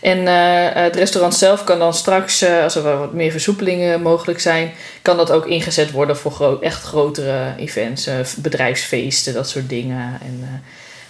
En 0.00 0.26
eh, 0.26 0.82
het 0.82 0.96
restaurant 0.96 1.34
zelf 1.34 1.64
kan 1.64 1.78
dan 1.78 1.94
straks, 1.94 2.42
eh, 2.42 2.62
als 2.62 2.74
er 2.74 2.82
wat 2.82 3.12
meer 3.12 3.30
versoepelingen 3.30 4.02
mogelijk 4.02 4.40
zijn, 4.40 4.72
kan 5.02 5.16
dat 5.16 5.30
ook 5.30 5.46
ingezet 5.46 5.90
worden 5.90 6.16
voor 6.16 6.32
gro 6.32 6.60
echt 6.60 6.82
grotere 6.82 7.54
events, 7.56 8.06
eh, 8.06 8.14
bedrijfsfeesten, 8.36 9.34
dat 9.34 9.48
soort 9.48 9.68
dingen. 9.68 10.18
En 10.20 10.62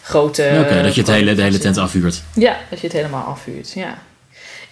grote. 0.03 0.61
Oké, 0.65 0.83
dat 0.83 0.95
je 0.95 1.01
het 1.01 1.11
hele, 1.11 1.35
de 1.35 1.43
hele 1.43 1.59
tent 1.59 1.77
afhuurt. 1.77 2.23
Ja, 2.35 2.57
dat 2.71 2.81
je 2.81 2.87
het 2.87 2.97
helemaal 2.97 3.25
afhuurt. 3.25 3.73
Ja, 3.73 3.99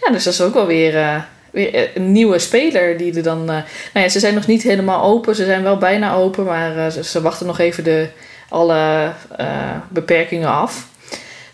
ja 0.04 0.12
dus 0.12 0.24
dat 0.24 0.32
is 0.32 0.40
ook 0.40 0.54
wel 0.54 0.66
weer, 0.66 1.24
weer 1.50 1.90
een 1.94 2.12
nieuwe 2.12 2.38
speler 2.38 2.96
die 2.96 3.14
er 3.14 3.22
dan. 3.22 3.44
nou 3.44 3.64
ja, 3.92 4.08
ze 4.08 4.18
zijn 4.18 4.34
nog 4.34 4.46
niet 4.46 4.62
helemaal 4.62 5.02
open, 5.02 5.34
ze 5.34 5.44
zijn 5.44 5.62
wel 5.62 5.76
bijna 5.76 6.14
open, 6.14 6.44
maar 6.44 6.90
ze, 6.90 7.04
ze 7.04 7.22
wachten 7.22 7.46
nog 7.46 7.58
even 7.58 7.84
de, 7.84 8.08
alle 8.48 9.12
beperkingen 9.88 10.50
af. 10.50 10.86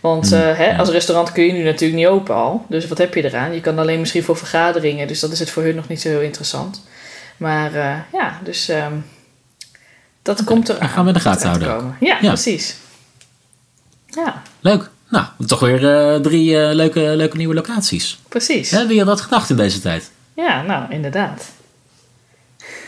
Want 0.00 0.30
Hmm, 0.30 0.40
eh, 0.40 0.57
hè, 0.57 0.76
als 0.78 0.88
restaurant 0.88 1.33
kun 1.33 1.45
je 1.45 1.52
nu 1.52 1.62
natuurlijk 1.62 1.99
niet 2.00 2.07
open 2.09 2.35
al. 2.35 2.64
Dus 2.69 2.88
wat 2.88 2.99
heb 2.99 3.14
je 3.14 3.25
eraan? 3.25 3.52
Je 3.54 3.61
kan 3.61 3.78
alleen 3.78 4.00
misschien 4.00 4.23
voor 4.23 4.37
vergaderingen. 4.37 5.09
Dus 5.09 5.21
dat 5.21 5.33
is 5.33 5.38
het 5.38 5.50
voor 5.50 5.62
hun 5.62 5.75
nog 5.75 5.88
niet 5.88 6.00
zo 6.00 6.09
heel 6.09 6.21
interessant. 6.21 6.83
Maar 7.37 7.75
eh, 7.75 7.97
ja, 8.12 8.40
dus 8.45 8.69
ehm, 8.69 8.92
dat 10.23 10.45
komt 10.45 10.69
er 10.69 10.76
gaan 10.88 11.02
we 11.02 11.09
in 11.09 11.14
de 11.16 11.21
gaten 11.21 11.47
houden. 11.49 11.97
Ja, 12.00 12.19
Ja. 12.21 12.28
precies. 12.28 12.76
Ja, 14.07 14.42
Leuk. 14.61 14.90
Nou, 15.09 15.25
toch 15.47 15.61
weer 15.61 15.88
eh, 16.14 16.21
drie 16.21 16.57
leuke, 16.75 17.00
leuke 17.00 17.37
nieuwe 17.37 17.54
locaties. 17.54 18.19
precies. 18.28 18.71
Hebben 18.71 18.97
je 18.97 19.04
wat 19.04 19.21
gedacht 19.21 19.50
in 19.50 19.57
deze 19.57 19.80
tijd? 19.80 20.11
Ja, 20.37 20.62
nou, 20.62 20.92
inderdaad. 20.92 21.45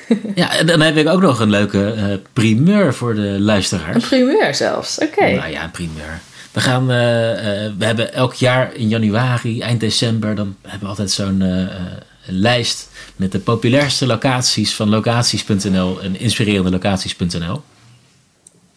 Ja, 0.35 0.57
en 0.57 0.67
dan 0.67 0.81
heb 0.81 0.97
ik 0.97 1.09
ook 1.09 1.21
nog 1.21 1.41
een 1.41 1.51
leuke 1.51 2.21
primeur 2.33 2.95
voor 2.95 3.15
de 3.15 3.21
Een 3.21 3.41
luisteraars. 3.43 4.07
primeur 4.09 4.55
zelfs. 4.55 4.99
Oké. 4.99 5.31
Nou 5.35 5.51
ja, 5.51 5.65
een 5.65 5.71
primeur. 5.71 6.21
We, 6.53 6.61
gaan, 6.61 6.91
eh, 6.91 7.65
eh, 7.65 7.73
we 7.79 7.85
hebben 7.85 8.13
elk 8.15 8.35
jaar 8.35 8.75
in 8.75 8.89
januari, 8.89 9.61
eind 9.61 9.81
december, 9.81 10.35
dan 10.35 10.57
hebben 10.63 10.81
we 10.81 10.87
altijd 10.89 11.11
zo'n 11.11 11.43
eh, 11.43 11.67
lijst 12.27 12.89
met 13.17 13.33
de 13.33 13.39
populairste 13.39 14.07
locaties 14.07 14.75
van 14.75 14.89
locaties.nl 14.89 16.01
en 16.03 16.19
inspirerende 16.19 16.71
locaties.nl. 16.71 17.63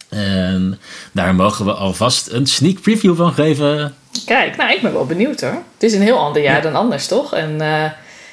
En 0.08 0.78
daar 1.12 1.34
mogen 1.34 1.64
we 1.64 1.72
alvast 1.72 2.30
een 2.30 2.46
sneak 2.46 2.80
preview 2.80 3.16
van 3.16 3.32
geven. 3.32 3.94
Kijk, 4.26 4.56
nou, 4.56 4.72
ik 4.72 4.82
ben 4.82 4.92
wel 4.92 5.06
benieuwd 5.06 5.40
hoor. 5.40 5.62
Het 5.74 5.82
is 5.82 5.92
een 5.92 6.02
heel 6.02 6.18
ander 6.18 6.42
jaar 6.42 6.56
Ja. 6.56 6.62
dan 6.62 6.74
anders, 6.74 7.06
toch? 7.06 7.34
En 7.34 7.58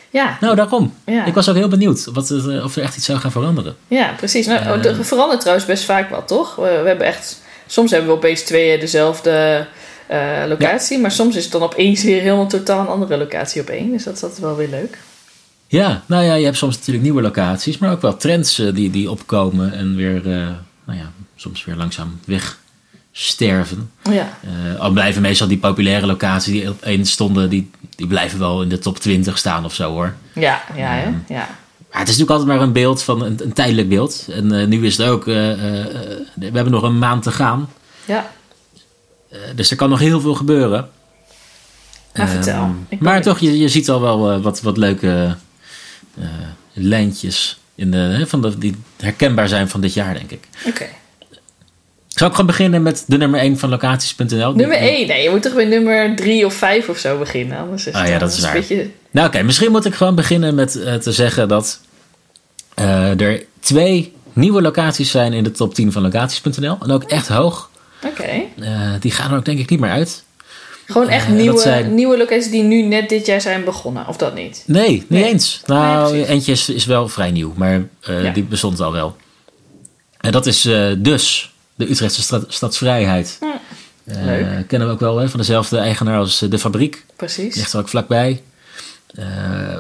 ja, 0.10 0.38
Nou, 0.42 0.56
daarom. 0.56 0.94
Ja. 1.06 1.26
Ik 1.26 1.34
was 1.34 1.50
ook 1.50 1.56
heel 1.56 1.68
benieuwd 1.68 2.06
wat 2.06 2.32
of 2.64 2.76
er 2.76 2.84
echt 2.84 2.98
iets 2.98 3.06
zou 3.06 3.20
gaan 3.20 3.32
veranderen. 3.32 3.76
ja, 3.88 4.14
precies. 4.18 4.46
Nou, 4.46 4.80
het 4.88 5.08
verandert 5.08 5.40
trouwens 5.40 5.68
best 5.68 5.84
vaak 5.84 6.10
wat, 6.10 6.28
toch? 6.28 6.56
We, 6.56 6.80
we 6.82 6.88
hebben 6.88 7.08
echt... 7.08 7.42
Soms 7.68 7.92
hebben 7.92 8.10
we 8.10 8.16
opeens 8.16 8.42
twee 8.42 8.80
dezelfde 8.80 9.68
eh, 10.08 10.44
locatie, 10.48 11.00
maar 11.00 11.12
soms 11.12 11.36
is 11.36 11.44
het 11.44 11.52
dan 11.52 11.64
opeens 11.64 12.04
weer 12.04 12.22
helemaal 12.22 12.48
totaal 12.48 12.80
een 12.80 12.88
andere 12.88 13.18
locatie 13.18 13.62
op 13.62 13.68
één. 13.68 13.92
Dus 13.92 14.04
dat 14.04 14.16
is 14.16 14.24
altijd 14.24 14.42
wel 14.42 14.56
weer 14.56 14.68
leuk. 14.68 14.98
Ja, 15.68 16.04
nou 16.06 16.24
ja, 16.24 16.34
je 16.34 16.46
hebt 16.46 16.58
soms 16.58 16.76
natuurlijk 16.76 17.04
nieuwe 17.04 17.22
locaties, 17.22 17.78
maar 17.78 17.92
ook 17.92 18.02
wel 18.02 18.18
trends 18.18 18.60
eh, 18.60 18.74
die, 18.74 18.90
die 18.90 19.12
opkomen 19.12 19.74
en 19.74 19.96
weer, 19.96 20.18
eh, 20.18 20.48
nou 20.86 21.00
ja, 21.00 21.12
soms 21.36 21.66
weer 21.66 21.76
langzaam 21.76 22.20
wegsterven. 22.26 23.92
Ja, 24.12 24.38
al 24.78 24.92
blijven 24.92 25.22
meestal 25.22 25.48
die 25.48 25.58
populaire 25.58 26.06
locaties 26.06 26.54
die 26.54 26.70
op 26.70 26.82
één 26.82 27.06
stonden, 27.06 27.50
die, 27.50 27.72
die 27.96 28.08
blijven 28.08 28.40
wel 28.40 28.62
in 28.62 28.70
de 28.70 28.80
top 28.80 29.00
20 29.00 29.38
staan 29.38 29.66
of 29.66 29.74
zo 29.74 29.92
hoor. 29.92 30.14
ja, 30.34 30.62
ja? 30.76 31.02
Ehm. 31.02 31.14
ja. 31.28 31.50
Maar 31.94 32.02
het 32.02 32.12
is 32.12 32.18
natuurlijk 32.18 32.40
altijd 32.40 32.58
maar 32.58 32.68
een 32.68 32.74
beeld 32.74 33.04
van 33.04 33.22
een, 33.24 33.40
een 33.44 33.54
tijdelijk 33.54 33.90
beeld. 33.90 34.28
En 34.32 34.60
eh, 34.60 34.68
nu 34.68 34.86
is 34.86 34.98
het 34.98 35.08
ook, 35.08 35.28
eh, 35.28 35.34
we 36.34 36.50
hebben 36.54 36.72
nog 36.72 36.84
een 36.84 37.00
maand 37.00 37.24
te 37.24 37.32
gaan. 37.32 37.70
ja. 38.06 38.32
Dus 39.56 39.72
er 39.72 39.78
kan 39.78 39.90
nog 39.90 40.00
heel 40.00 40.22
veel 40.22 40.34
gebeuren. 40.34 40.90
Ehm, 42.12 42.28
vertel. 42.28 42.76
Ik 42.90 43.00
ben 43.00 43.08
maar 43.08 43.22
toch, 43.22 43.40
je, 43.40 43.58
je 43.58 43.68
ziet 43.68 43.90
al 43.90 44.02
wel 44.02 44.42
wat, 44.42 44.62
wat 44.62 44.78
leuke 44.78 45.36
lijntjes 46.74 47.60
in 47.76 47.92
de, 47.92 48.24
van 48.28 48.42
de, 48.42 48.58
die 48.58 48.76
herkenbaar 49.00 49.48
zijn 49.48 49.70
van 49.70 49.82
dit 49.82 49.94
jaar, 49.94 50.14
denk 50.14 50.32
ik. 50.32 50.48
Oké. 50.68 50.86
Zal 52.08 52.28
ik 52.28 52.34
gewoon 52.34 52.48
beginnen 52.50 52.82
met 52.82 53.04
de 53.08 53.18
nummer 53.18 53.40
1 53.40 53.58
van 53.58 53.70
locaties.nl? 53.70 54.54
Nummer 54.54 54.78
1. 54.78 55.08
Nee, 55.08 55.24
je 55.24 55.30
moet 55.30 55.42
toch 55.42 55.54
bij 55.54 55.66
nummer 55.66 56.16
3 56.16 56.46
of 56.46 56.54
5 56.54 56.90
of 56.90 56.98
zo 56.98 57.18
beginnen. 57.18 57.58
Anders 57.58 57.88
is 57.88 57.94
Ah 57.94 58.02
het 58.02 58.10
ja, 58.10 58.18
dat 58.18 58.32
is 58.32 58.38
een 58.38 58.44
waar. 58.44 58.54
beetje... 58.54 58.90
Nou 59.14 59.28
oké, 59.28 59.42
misschien 59.44 59.72
moet 59.72 59.86
ik 59.86 59.96
gewoon 59.96 60.16
beginnen 60.16 60.56
met 60.56 60.76
eh, 60.76 60.94
te 60.96 61.12
zeggen 61.12 61.48
dat 61.48 61.80
eh, 62.74 63.20
er 63.22 63.46
twee 63.60 64.14
nieuwe 64.34 64.62
locaties 64.62 65.12
zijn 65.12 65.34
in 65.34 65.44
de 65.44 65.52
top 65.52 65.74
10 65.74 65.92
van 65.92 66.02
locaties.nl. 66.02 66.78
En 66.82 66.92
ook 66.92 67.04
echt 67.04 67.28
hoog. 67.28 67.70
Oké. 68.06 68.24
Eh, 68.60 68.92
die 69.00 69.12
gaan 69.12 69.32
er 69.32 69.38
ook 69.38 69.46
denk 69.46 69.60
ik 69.60 69.70
niet 69.70 69.80
meer 69.80 69.90
uit. 69.90 70.24
Gewoon 70.86 71.10
echt 71.10 71.28
nieuwe, 71.28 71.60
zijn- 71.60 71.94
nieuwe 71.96 72.18
locaties 72.18 72.52
die 72.52 72.64
nu 72.64 72.82
net 72.82 73.10
dit 73.10 73.26
jaar 73.26 73.42
zijn 73.42 73.64
begonnen. 73.64 74.08
Of 74.08 74.18
dat 74.18 74.36
niet? 74.36 74.64
Nee, 74.68 74.90
niet 74.90 75.10
Nee. 75.10 75.24
eens. 75.26 75.62
Nou, 75.66 76.24
eentje 76.24 76.52
is, 76.52 76.70
is 76.70 76.86
wel 76.86 77.08
vrij 77.08 77.32
nieuw, 77.32 77.54
maar 77.56 77.88
Ja. 78.02 78.32
die 78.32 78.44
bestond 78.44 78.80
al 78.80 78.92
wel. 78.92 79.16
En 80.20 80.32
dat 80.32 80.46
is 80.46 80.62
dus 80.98 81.54
de 81.76 81.90
Utrechtse 81.90 82.22
Stad, 82.22 82.46
Stadsvrijheid. 82.48 83.38
Hm, 83.40 83.46
leuk. 84.26 84.68
kennen 84.68 84.88
we 84.88 84.94
ook 84.94 85.00
wel 85.00 85.18
hè, 85.18 85.30
van 85.30 85.40
dezelfde 85.40 85.78
eigenaar 85.78 86.18
als 86.18 86.40
de 86.50 86.60
fabriek. 86.60 87.06
Precies. 87.16 87.56
Ligt 87.56 87.74
er 87.74 87.80
ook 87.80 87.90
vlakbij. 87.90 88.42
Eh, 89.16 89.78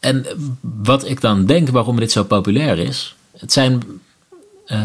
en 0.00 0.26
wat 0.60 1.08
ik 1.08 1.20
dan 1.20 1.46
denk 1.46 1.68
waarom 1.68 1.96
dit 2.00 2.12
zo 2.12 2.24
populair 2.24 2.78
is. 2.78 3.14
Het 3.38 3.52
zijn. 3.52 3.82
eh, 4.66 4.78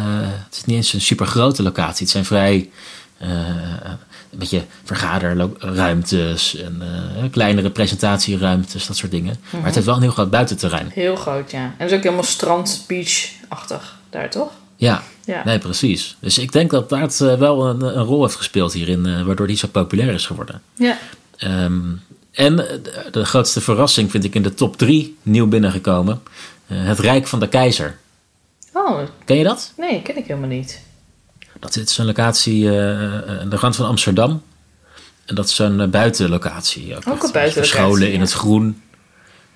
het 0.46 0.56
is 0.56 0.66
niet 0.66 0.76
eens 0.76 0.94
een 0.94 1.02
super 1.02 1.26
grote 1.26 1.64
locatie. 1.64 2.02
Het 2.04 2.10
zijn 2.10 2.26
vrij. 2.26 2.70
eh, 3.18 3.30
een 4.32 4.40
beetje 4.40 4.64
vergaderruimtes 4.84 6.56
en 6.56 6.82
kleinere 7.32 7.70
presentatieruimtes, 7.72 8.88
dat 8.88 8.98
soort 8.98 9.12
dingen. 9.12 9.36
Maar 9.52 9.64
het 9.64 9.74
heeft 9.74 9.86
wel 9.86 9.96
een 9.96 10.02
heel 10.02 10.12
groot 10.12 10.30
buitenterrein. 10.30 10.90
Heel 10.94 11.16
groot, 11.16 11.52
ja. 11.52 11.64
En 11.64 11.74
dat 11.78 11.90
is 11.90 11.94
ook 11.98 12.04
helemaal 12.04 12.24
strand, 12.24 12.84
beach-achtig 12.88 13.98
daar, 14.10 14.30
toch? 14.30 14.52
Ja, 14.76 15.04
Ja. 15.26 15.42
nee, 15.46 15.58
precies. 15.60 16.16
Dus 16.20 16.38
ik 16.38 16.52
denk 16.52 16.72
dat 16.72 16.90
daar 16.90 17.02
het 17.02 17.22
eh, 17.22 17.36
wel 17.38 17.68
een, 17.68 17.82
een 17.82 18.04
rol 18.04 18.22
heeft 18.24 18.36
gespeeld 18.36 18.74
hierin, 18.74 19.26
waardoor 19.26 19.48
die 19.48 19.58
zo 19.58 19.68
populair 19.68 20.14
is 20.14 20.26
geworden. 20.26 20.62
Ja. 20.74 20.98
Ehm, 21.38 21.82
en 22.32 22.56
de, 23.12 23.26
grootste 23.26 23.62
verrassing 23.62 24.12
vind 24.12 24.24
ik 24.24 24.36
in 24.36 24.42
de 24.42 24.54
top 24.54 24.78
3 24.78 25.18
nieuw 25.22 25.48
binnengekomen. 25.48 26.22
Eh, 26.68 26.86
het 26.86 27.00
Rijk 27.00 27.28
van 27.28 27.40
de 27.40 27.48
Keizer. 27.48 27.98
Oh, 28.74 29.00
Ken 29.26 29.38
je 29.38 29.44
dat? 29.44 29.74
nee, 29.78 30.02
ken 30.02 30.18
ik 30.18 30.26
helemaal 30.26 30.50
niet. 30.50 30.82
Dat 31.60 31.76
is 31.76 31.98
een 31.98 32.06
locatie 32.06 32.70
eh, 32.70 33.40
aan 33.40 33.50
de 33.50 33.56
rand 33.56 33.76
van 33.76 33.86
Amsterdam. 33.86 34.42
En 35.26 35.36
dat 35.36 35.46
is 35.46 35.56
zo'n 35.56 35.82
eh, 35.82 35.88
buitenlocatie. 35.88 36.96
Ook, 36.96 37.06
een 37.06 37.10
buitenlocatie, 37.14 37.52
Verscholen 37.52 38.12
in 38.12 38.20
het 38.20 38.32
groen. 38.32 38.82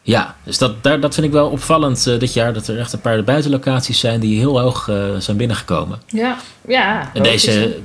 Ja, 0.04 0.36
dus 0.44 0.58
dat, 0.58 0.84
daar, 0.84 1.00
dat 1.00 1.14
vind 1.14 1.26
ik 1.26 1.34
wel 1.34 1.50
opvallend 1.50 2.08
eh, 2.08 2.20
dit 2.20 2.34
jaar. 2.34 2.54
Dat 2.54 2.68
er 2.68 2.80
echt 2.80 2.94
een 2.94 3.02
paar 3.02 3.24
buitenlocaties 3.24 4.00
zijn 4.00 4.20
die 4.20 4.40
heel 4.40 4.60
hoog 4.62 4.90
eh, 4.90 5.16
zijn 5.18 5.38
binnengekomen. 5.38 6.02
Ja, 6.08 6.38
ja. 6.68 7.12
En 7.14 7.24
deze, 7.24 7.78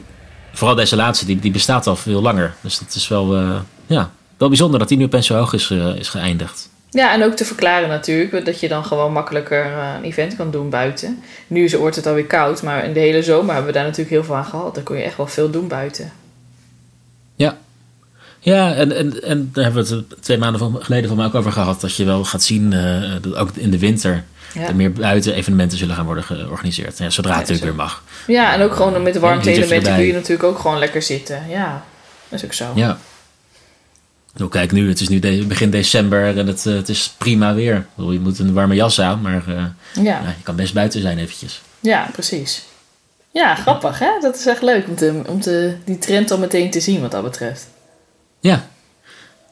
vooral 0.52 0.76
deze 0.76 0.96
laatste, 0.96 1.26
die, 1.26 1.38
die 1.38 1.50
bestaat 1.50 1.86
al 1.86 1.96
veel 1.96 2.22
langer. 2.22 2.54
Dus 2.60 2.78
dat 2.78 2.94
is 2.94 3.08
wel, 3.08 3.36
eh, 3.36 3.60
ja, 3.86 4.10
wel 4.38 4.48
bijzonder 4.48 4.78
dat 4.78 4.88
die 4.88 4.98
nu 4.98 5.04
opeens 5.04 5.26
zo 5.26 5.34
hoog 5.34 5.52
is, 5.52 5.70
eh, 5.70 5.96
is 5.96 6.08
geëindigd. 6.08 6.68
Ja, 6.90 7.12
en 7.12 7.24
ook 7.24 7.34
te 7.34 7.44
verklaren 7.44 7.88
natuurlijk, 7.88 8.44
dat 8.44 8.60
je 8.60 8.68
dan 8.68 8.84
gewoon 8.84 9.12
makkelijker 9.12 9.64
eh, 9.64 9.88
een 9.98 10.04
event 10.04 10.36
kan 10.36 10.50
doen 10.50 10.70
buiten. 10.70 11.22
Nu 11.46 11.64
is, 11.64 11.74
wordt 11.74 11.96
het 11.96 12.06
alweer 12.06 12.26
koud, 12.26 12.62
maar 12.62 12.84
in 12.84 12.92
de 12.92 13.00
hele 13.00 13.22
zomer 13.22 13.48
hebben 13.54 13.66
we 13.72 13.78
daar 13.78 13.84
natuurlijk 13.86 14.10
heel 14.10 14.24
veel 14.24 14.36
aan 14.36 14.44
gehad. 14.44 14.74
Dan 14.74 14.84
kon 14.84 14.96
je 14.96 15.02
echt 15.02 15.16
wel 15.16 15.26
veel 15.26 15.50
doen 15.50 15.68
buiten. 15.68 16.12
Ja. 17.36 17.56
Ja, 18.40 18.74
en, 18.74 18.92
en, 18.96 19.22
en 19.22 19.50
daar 19.52 19.64
hebben 19.64 19.84
we 19.86 19.94
het 19.94 20.22
twee 20.22 20.38
maanden 20.38 20.58
van- 20.60 20.78
geleden 20.82 21.08
van 21.08 21.16
mij 21.16 21.26
ook 21.26 21.34
over 21.34 21.52
gehad. 21.52 21.80
Dat 21.80 21.96
je 21.96 22.04
wel 22.04 22.24
gaat 22.24 22.42
zien 22.42 22.72
eh, 22.72 23.12
dat 23.20 23.34
ook 23.36 23.50
in 23.54 23.70
de 23.70 23.78
winter 23.78 24.24
Ja. 24.54 24.60
er 24.66 24.76
meer 24.76 24.92
buiten 24.92 25.34
evenementen 25.34 25.78
zullen 25.78 25.94
gaan 25.94 26.04
worden 26.04 26.24
georganiseerd. 26.24 26.98
Ja, 26.98 27.10
zodra 27.10 27.30
het 27.30 27.40
natuurlijk 27.40 27.66
weer 27.66 27.74
mag. 27.84 28.02
Ja, 28.26 28.52
en 28.54 28.62
ook 28.62 28.74
gewoon 28.74 29.02
met 29.02 29.12
de 29.12 29.20
warmte-elementen 29.20 29.76
erbij. 29.76 29.94
kun 29.96 30.06
je 30.06 30.12
natuurlijk 30.12 30.42
ook 30.42 30.58
gewoon 30.58 30.78
lekker 30.78 31.02
zitten. 31.02 31.42
Ja, 31.48 31.84
dat 32.28 32.38
is 32.38 32.44
ook 32.44 32.52
zo. 32.52 32.64
Ja. 32.74 32.98
Nou, 34.38 34.50
kijk 34.50 34.72
nu, 34.72 34.88
het 34.88 35.00
is 35.00 35.08
nu 35.08 35.18
de- 35.18 35.44
begin 35.46 35.70
december 35.70 36.38
en 36.38 36.46
het, 36.46 36.66
eh, 36.66 36.74
het 36.74 36.88
is 36.88 37.14
prima 37.18 37.54
weer. 37.54 37.86
Bedoel, 37.94 38.12
je 38.12 38.20
moet 38.20 38.38
een 38.38 38.52
warme 38.52 38.74
jas 38.74 39.00
aan, 39.00 39.20
maar 39.20 39.48
eh, 39.48 39.54
Ja, 39.94 40.02
ja, 40.02 40.20
je 40.36 40.42
kan 40.42 40.56
best 40.56 40.74
buiten 40.74 41.00
zijn 41.00 41.18
eventjes. 41.18 41.60
ja 41.80 42.08
precies. 42.12 42.64
Ja, 43.32 43.54
grappig 43.54 43.98
hè? 43.98 44.08
Dat 44.20 44.36
is 44.38 44.46
echt 44.46 44.62
leuk 44.62 44.88
om, 44.88 44.96
te, 44.96 45.22
om 45.26 45.40
te, 45.40 45.74
die 45.84 45.98
trend 45.98 46.30
al 46.30 46.38
meteen 46.38 46.70
te 46.70 46.80
zien 46.80 47.00
wat 47.00 47.10
dat 47.10 47.22
betreft. 47.22 47.66
Ja. 48.40 48.66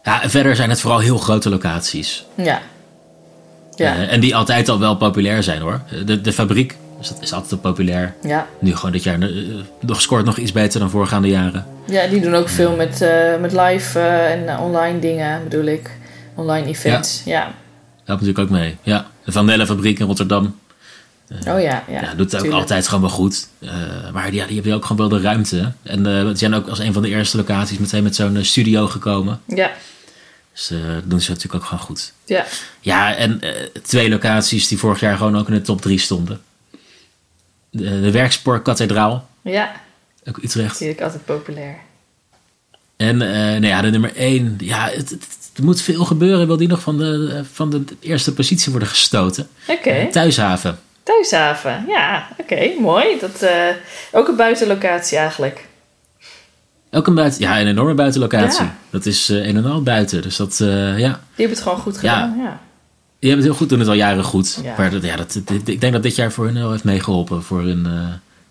Ja, 0.02 0.22
en 0.22 0.30
verder 0.30 0.56
zijn 0.56 0.70
het 0.70 0.80
vooral 0.80 0.98
heel 1.00 1.18
grote 1.18 1.48
locaties. 1.50 2.24
Ja. 2.34 2.60
Ja, 3.74 3.94
Eh, 3.96 4.12
en 4.12 4.20
die 4.20 4.36
altijd 4.36 4.68
al 4.68 4.78
wel 4.78 4.96
populair 4.96 5.42
zijn 5.42 5.60
hoor. 5.60 5.80
De, 6.04 6.20
de 6.20 6.32
fabriek 6.32 6.76
dus 6.98 7.08
dat 7.08 7.22
is 7.22 7.32
altijd 7.32 7.52
al 7.52 7.58
populair. 7.58 8.14
ja. 8.22 8.46
Nu 8.58 8.74
gewoon 8.74 8.92
dit 8.92 9.02
jaar 9.02 9.20
eh, 9.20 9.28
nog 9.80 10.00
scoort 10.00 10.24
nog 10.24 10.36
iets 10.36 10.52
beter 10.52 10.80
dan 10.80 10.90
voorgaande 10.90 11.28
jaren. 11.28 11.66
ja, 11.86 12.06
die 12.06 12.20
doen 12.20 12.34
ook 12.34 12.48
veel 12.48 12.76
met, 12.76 13.00
eh, 13.00 13.36
met 13.40 13.52
live 13.52 13.98
eh, 13.98 14.30
en 14.32 14.58
online 14.58 14.98
dingen 14.98 15.42
bedoel 15.42 15.64
ik. 15.64 15.90
Online 16.34 16.66
events. 16.66 17.22
Ja. 17.24 17.42
Helpt 18.04 18.22
natuurlijk 18.22 18.38
ook 18.38 18.50
mee. 18.50 18.76
Ja, 18.82 19.06
de 19.24 19.32
Van 19.32 19.44
Nelle 19.44 19.66
fabriek 19.66 19.98
in 19.98 20.06
Rotterdam. 20.06 20.58
Oh 21.30 21.60
ja, 21.60 21.84
ja. 21.88 22.00
Ja, 22.00 22.14
doet 22.14 22.32
het 22.32 22.46
ook 22.46 22.52
altijd 22.52 22.86
gewoon 22.88 23.00
wel 23.00 23.10
goed. 23.10 23.48
Maar 24.12 24.34
ja, 24.34 24.46
die 24.46 24.54
hebben 24.54 24.74
ook 24.74 24.84
gewoon 24.84 25.08
wel 25.08 25.18
de 25.18 25.24
ruimte. 25.24 25.72
En 25.82 26.04
ze 26.04 26.32
zijn 26.34 26.54
ook 26.54 26.68
als 26.68 26.78
een 26.78 26.92
van 26.92 27.02
de 27.02 27.08
eerste 27.08 27.36
locaties 27.36 27.78
meteen 27.78 28.02
met 28.02 28.14
zo'n 28.14 28.38
studio 28.44 28.86
gekomen. 28.86 29.40
Ja, 29.46 29.70
Dus 30.52 30.70
uh, 30.70 30.78
dat 30.94 31.10
doen 31.10 31.20
ze 31.20 31.30
natuurlijk 31.30 31.62
ook 31.62 31.68
gewoon 31.68 31.84
goed. 31.84 32.12
Ja. 32.24 32.44
Ja, 32.80 33.14
en 33.14 33.40
uh, 33.44 33.50
twee 33.82 34.08
locaties 34.10 34.68
die 34.68 34.78
vorig 34.78 35.00
jaar 35.00 35.16
gewoon 35.16 35.38
ook 35.38 35.48
in 35.48 35.54
de 35.54 35.60
top 35.62 35.80
drie 35.80 35.98
stonden. 35.98 36.40
De, 37.76 38.00
de 38.00 38.10
Werkspoorkathedraal. 38.10 39.28
Ja. 39.42 39.72
Ook 40.28 40.36
Utrecht. 40.36 40.72
Natuurlijk 40.72 41.00
altijd 41.00 41.24
populair. 41.24 41.76
En 42.96 43.14
uh, 43.14 43.30
nou 43.30 43.66
ja, 43.66 43.80
de 43.80 43.90
nummer 43.90 44.16
één. 44.16 44.54
Ja, 44.58 44.88
het, 44.88 45.10
het, 45.10 45.50
er 45.54 45.64
moet 45.64 45.82
veel 45.82 46.04
gebeuren. 46.04 46.46
Wil 46.46 46.56
die 46.56 46.68
nog 46.68 46.80
van 46.80 46.98
de, 46.98 47.42
van 47.52 47.70
de 47.70 47.84
eerste 48.00 48.34
positie 48.34 48.70
worden 48.70 48.88
gestoten? 48.88 49.48
Oké. 49.68 49.88
Okay. 49.88 50.06
Thuishaven. 50.06 50.78
Thuishaven, 51.02 51.84
ja. 51.88 52.28
Oké, 52.38 52.52
okay, 52.52 52.76
mooi. 52.80 53.18
Dat, 53.20 53.50
ook 54.12 54.28
een 54.28 54.36
buitenlocatie 54.36 55.18
eigenlijk. 55.18 55.66
Ook 56.90 57.06
een 57.06 57.14
buiten, 57.14 57.40
ja, 57.40 57.60
een 57.60 57.66
enorme 57.66 57.94
buitenlocatie. 57.94 58.64
Ja. 58.64 58.76
Dat 58.90 59.06
is 59.06 59.30
uh, 59.30 59.46
een 59.46 59.56
en 59.56 59.64
al 59.64 59.82
buiten. 59.82 60.22
Dus 60.22 60.36
dat, 60.36 60.56
ja. 60.58 60.94
Die 60.96 61.06
hebben 61.36 61.48
het 61.56 61.60
gewoon 61.60 61.78
goed 61.78 61.98
gedaan, 61.98 62.34
ja. 62.36 62.42
ja. 62.42 62.60
Die 63.18 63.30
hebben 63.30 63.38
het 63.38 63.44
heel 63.44 63.54
goed, 63.54 63.68
doen 63.68 63.78
het 63.78 63.88
al 63.88 63.94
jaren 63.94 64.24
goed. 64.24 64.60
Ja. 64.62 64.74
Maar 64.76 64.90
dat, 64.90 65.02
ja, 65.02 65.16
dat, 65.16 65.40
dit, 65.44 65.68
ik 65.68 65.80
denk 65.80 65.92
dat 65.92 66.02
dit 66.02 66.16
jaar 66.16 66.32
voor 66.32 66.44
hun 66.44 66.54
wel 66.54 66.70
heeft 66.70 66.84
meegeholpen. 66.84 67.42
Voor 67.42 67.62
hun 67.62 67.84
uh, 67.86 68.08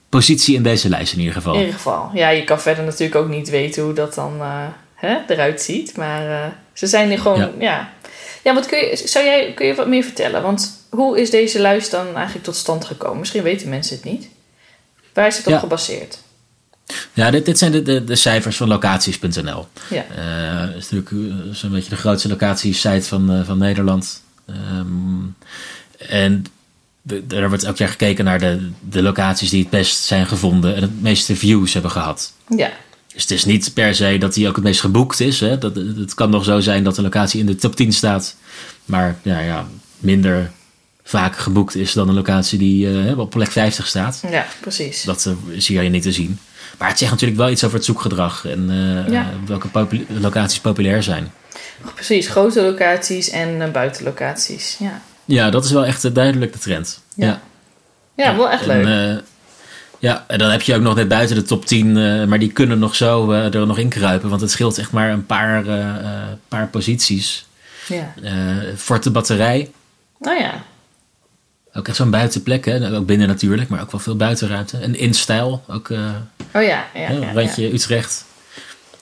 positie 0.09 0.55
in 0.55 0.63
deze 0.63 0.89
lijst 0.89 1.13
in 1.13 1.19
ieder 1.19 1.33
geval. 1.33 1.53
In 1.53 1.59
ieder 1.59 1.75
geval. 1.75 2.09
Ja, 2.13 2.29
je 2.29 2.43
kan 2.43 2.61
verder 2.61 2.83
natuurlijk 2.83 3.15
ook 3.15 3.29
niet 3.29 3.49
weten 3.49 3.83
hoe 3.83 3.93
dat 3.93 4.13
dan 4.13 4.33
hè, 4.95 5.17
eruit 5.27 5.61
ziet. 5.61 5.97
Maar 5.97 6.53
ze 6.73 6.87
zijn 6.87 7.11
er 7.11 7.19
gewoon, 7.19 7.39
ja. 7.39 7.51
ja. 7.59 7.93
Ja, 8.45 8.53
wat 8.53 8.65
kun 8.65 8.77
je, 8.77 9.01
zou 9.05 9.25
jij, 9.25 9.53
kun 9.53 9.65
je 9.65 9.75
wat 9.75 9.87
meer 9.87 10.03
vertellen? 10.03 10.41
Want 10.41 10.87
hoe 10.89 11.21
is 11.21 11.29
deze 11.29 11.59
lijst 11.59 11.91
dan 11.91 12.15
eigenlijk 12.15 12.45
tot 12.45 12.55
stand 12.55 12.85
gekomen? 12.85 13.19
Misschien 13.19 13.43
weten 13.43 13.69
mensen 13.69 13.95
het 13.95 14.05
niet. 14.05 14.29
Waar 15.13 15.27
is 15.27 15.37
het 15.37 15.47
op 15.47 15.59
gebaseerd? 15.59 16.17
Ja, 17.13 17.31
dit, 17.31 17.45
dit 17.45 17.57
zijn 17.57 17.71
de, 17.71 17.81
de, 17.81 18.03
de 18.03 18.15
cijfers 18.15 18.57
van 18.57 18.67
locaties.nl. 18.67 19.67
Ja. 19.89 20.05
Uh, 20.17 20.75
is 20.75 20.89
natuurlijk 20.89 21.09
zo'n 21.55 21.71
beetje 21.71 21.89
de 21.89 21.95
grootste 21.95 22.27
locatiesite 22.27 23.07
van, 23.07 23.31
uh, 23.31 23.45
van 23.45 23.57
Nederland. 23.57 24.21
Um, 24.49 25.35
en 25.97 26.45
er 27.27 27.47
wordt 27.47 27.63
elk 27.63 27.77
jaar 27.77 27.89
gekeken 27.89 28.25
naar 28.25 28.39
de, 28.39 28.69
de 28.89 29.01
locaties 29.01 29.49
die 29.49 29.61
het 29.61 29.69
best 29.69 30.03
zijn 30.03 30.27
gevonden 30.27 30.75
en 30.75 30.81
het 30.81 31.01
meeste 31.01 31.35
views 31.35 31.73
hebben 31.73 31.91
gehad. 31.91 32.33
Ja. 32.57 32.71
Dus 33.13 33.21
het 33.21 33.31
is 33.31 33.45
niet 33.45 33.73
per 33.73 33.95
se 33.95 34.17
dat 34.17 34.33
die 34.33 34.47
ook 34.47 34.55
het 34.55 34.63
meest 34.63 34.79
geboekt 34.79 35.19
is. 35.19 35.39
Hè. 35.39 35.57
Dat, 35.57 35.75
het 35.75 36.13
kan 36.13 36.29
nog 36.29 36.43
zo 36.43 36.59
zijn 36.59 36.83
dat 36.83 36.97
een 36.97 37.03
locatie 37.03 37.39
in 37.39 37.45
de 37.45 37.55
top 37.55 37.75
10 37.75 37.93
staat, 37.93 38.35
maar 38.85 39.17
ja, 39.21 39.39
ja, 39.39 39.67
minder 39.97 40.51
vaak 41.03 41.37
geboekt 41.37 41.75
is 41.75 41.93
dan 41.93 42.09
een 42.09 42.15
locatie 42.15 42.57
die 42.57 42.87
uh, 42.87 43.19
op 43.19 43.29
plek 43.29 43.51
50 43.51 43.87
staat. 43.87 44.23
Ja, 44.29 44.45
precies. 44.61 45.03
Dat 45.03 45.35
zie 45.57 45.81
je 45.81 45.89
niet 45.89 46.03
te 46.03 46.11
zien. 46.11 46.39
Maar 46.77 46.89
het 46.89 46.97
zegt 46.97 47.11
natuurlijk 47.11 47.39
wel 47.39 47.49
iets 47.49 47.63
over 47.63 47.75
het 47.75 47.85
zoekgedrag 47.85 48.45
en 48.45 48.69
uh, 48.69 49.11
ja. 49.11 49.29
welke 49.45 49.67
popul 49.67 49.99
locaties 50.07 50.59
populair 50.59 51.03
zijn. 51.03 51.31
Precies, 51.93 52.27
grote 52.27 52.61
locaties 52.61 53.29
en 53.29 53.49
uh, 53.55 53.69
buitenlocaties. 53.69 54.75
Ja. 54.79 55.01
ja, 55.25 55.49
dat 55.49 55.65
is 55.65 55.71
wel 55.71 55.85
echt 55.85 56.15
duidelijk 56.15 56.53
de 56.53 56.59
trend. 56.59 57.01
Ja, 57.13 57.25
ja. 57.25 57.41
ja 58.23 58.35
wel 58.35 58.49
echt 58.49 58.65
leuk. 58.65 58.85
En, 58.85 59.13
uh, 59.13 59.17
ja, 59.99 60.25
en 60.27 60.37
dan 60.37 60.49
heb 60.49 60.61
je 60.61 60.75
ook 60.75 60.81
nog 60.81 60.95
net 60.95 61.07
buiten 61.07 61.35
de 61.35 61.43
top 61.43 61.65
10, 61.65 61.93
maar 62.29 62.39
die 62.39 62.51
kunnen 62.51 62.79
nog 62.79 62.95
zo 62.95 63.31
er 63.31 63.67
nog 63.67 63.77
in 63.77 63.89
kruipen, 63.89 64.29
want 64.29 64.41
het 64.41 64.51
scheelt 64.51 64.77
echt 64.77 64.91
maar 64.91 65.09
een 65.09 65.25
paar, 65.25 65.63
paar 66.47 66.67
posities. 66.67 67.45
Ja. 67.87 68.13
Forte 68.77 69.11
batterij. 69.11 69.71
Oh 70.19 70.37
ja. 70.37 70.63
Ook 71.73 71.87
echt 71.87 71.97
zo'n 71.97 72.09
buitenplek, 72.09 72.65
hè? 72.65 72.95
ook 72.95 73.05
binnen 73.05 73.27
natuurlijk, 73.27 73.69
maar 73.69 73.81
ook 73.81 73.91
wel 73.91 73.99
veel 73.99 74.15
buitenruimte. 74.15 74.77
En 74.77 74.95
in 74.95 75.13
stijl, 75.13 75.63
ook 75.67 75.89
oh 75.89 75.97
ja, 76.51 76.85
ja, 76.93 77.11
ja, 77.11 77.33
randje 77.33 77.73
Utrecht. 77.73 78.25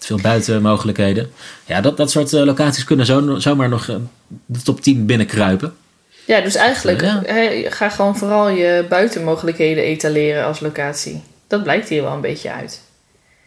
Veel 0.06 0.20
buitenmogelijkheden. 0.22 1.32
Ja, 1.66 1.82
dat, 1.82 1.98
dat 1.98 2.12
soort 2.12 2.34
uh, 2.34 2.44
locaties 2.44 2.84
kunnen 2.84 3.06
zo, 3.06 3.40
zomaar 3.40 3.70
nog 3.70 3.88
uh, 3.88 3.96
de 4.46 4.62
top 4.62 4.82
10 4.82 5.06
binnenkruipen. 5.06 5.74
Ja, 6.26 6.42
dus 6.42 6.56
eigenlijk 6.56 7.02
he, 7.02 7.66
ga 7.70 7.90
gewoon 7.90 8.18
vooral 8.18 8.50
je 8.50 8.86
buitenmogelijkheden 8.90 9.84
etaleren 9.84 10.46
als 10.46 10.60
locatie. 10.60 11.24
Dat 11.48 11.64
blijkt 11.64 11.90
hier 11.90 12.02
wel 12.04 12.14
een 12.14 12.22
beetje 12.22 12.52
uit. 12.52 12.82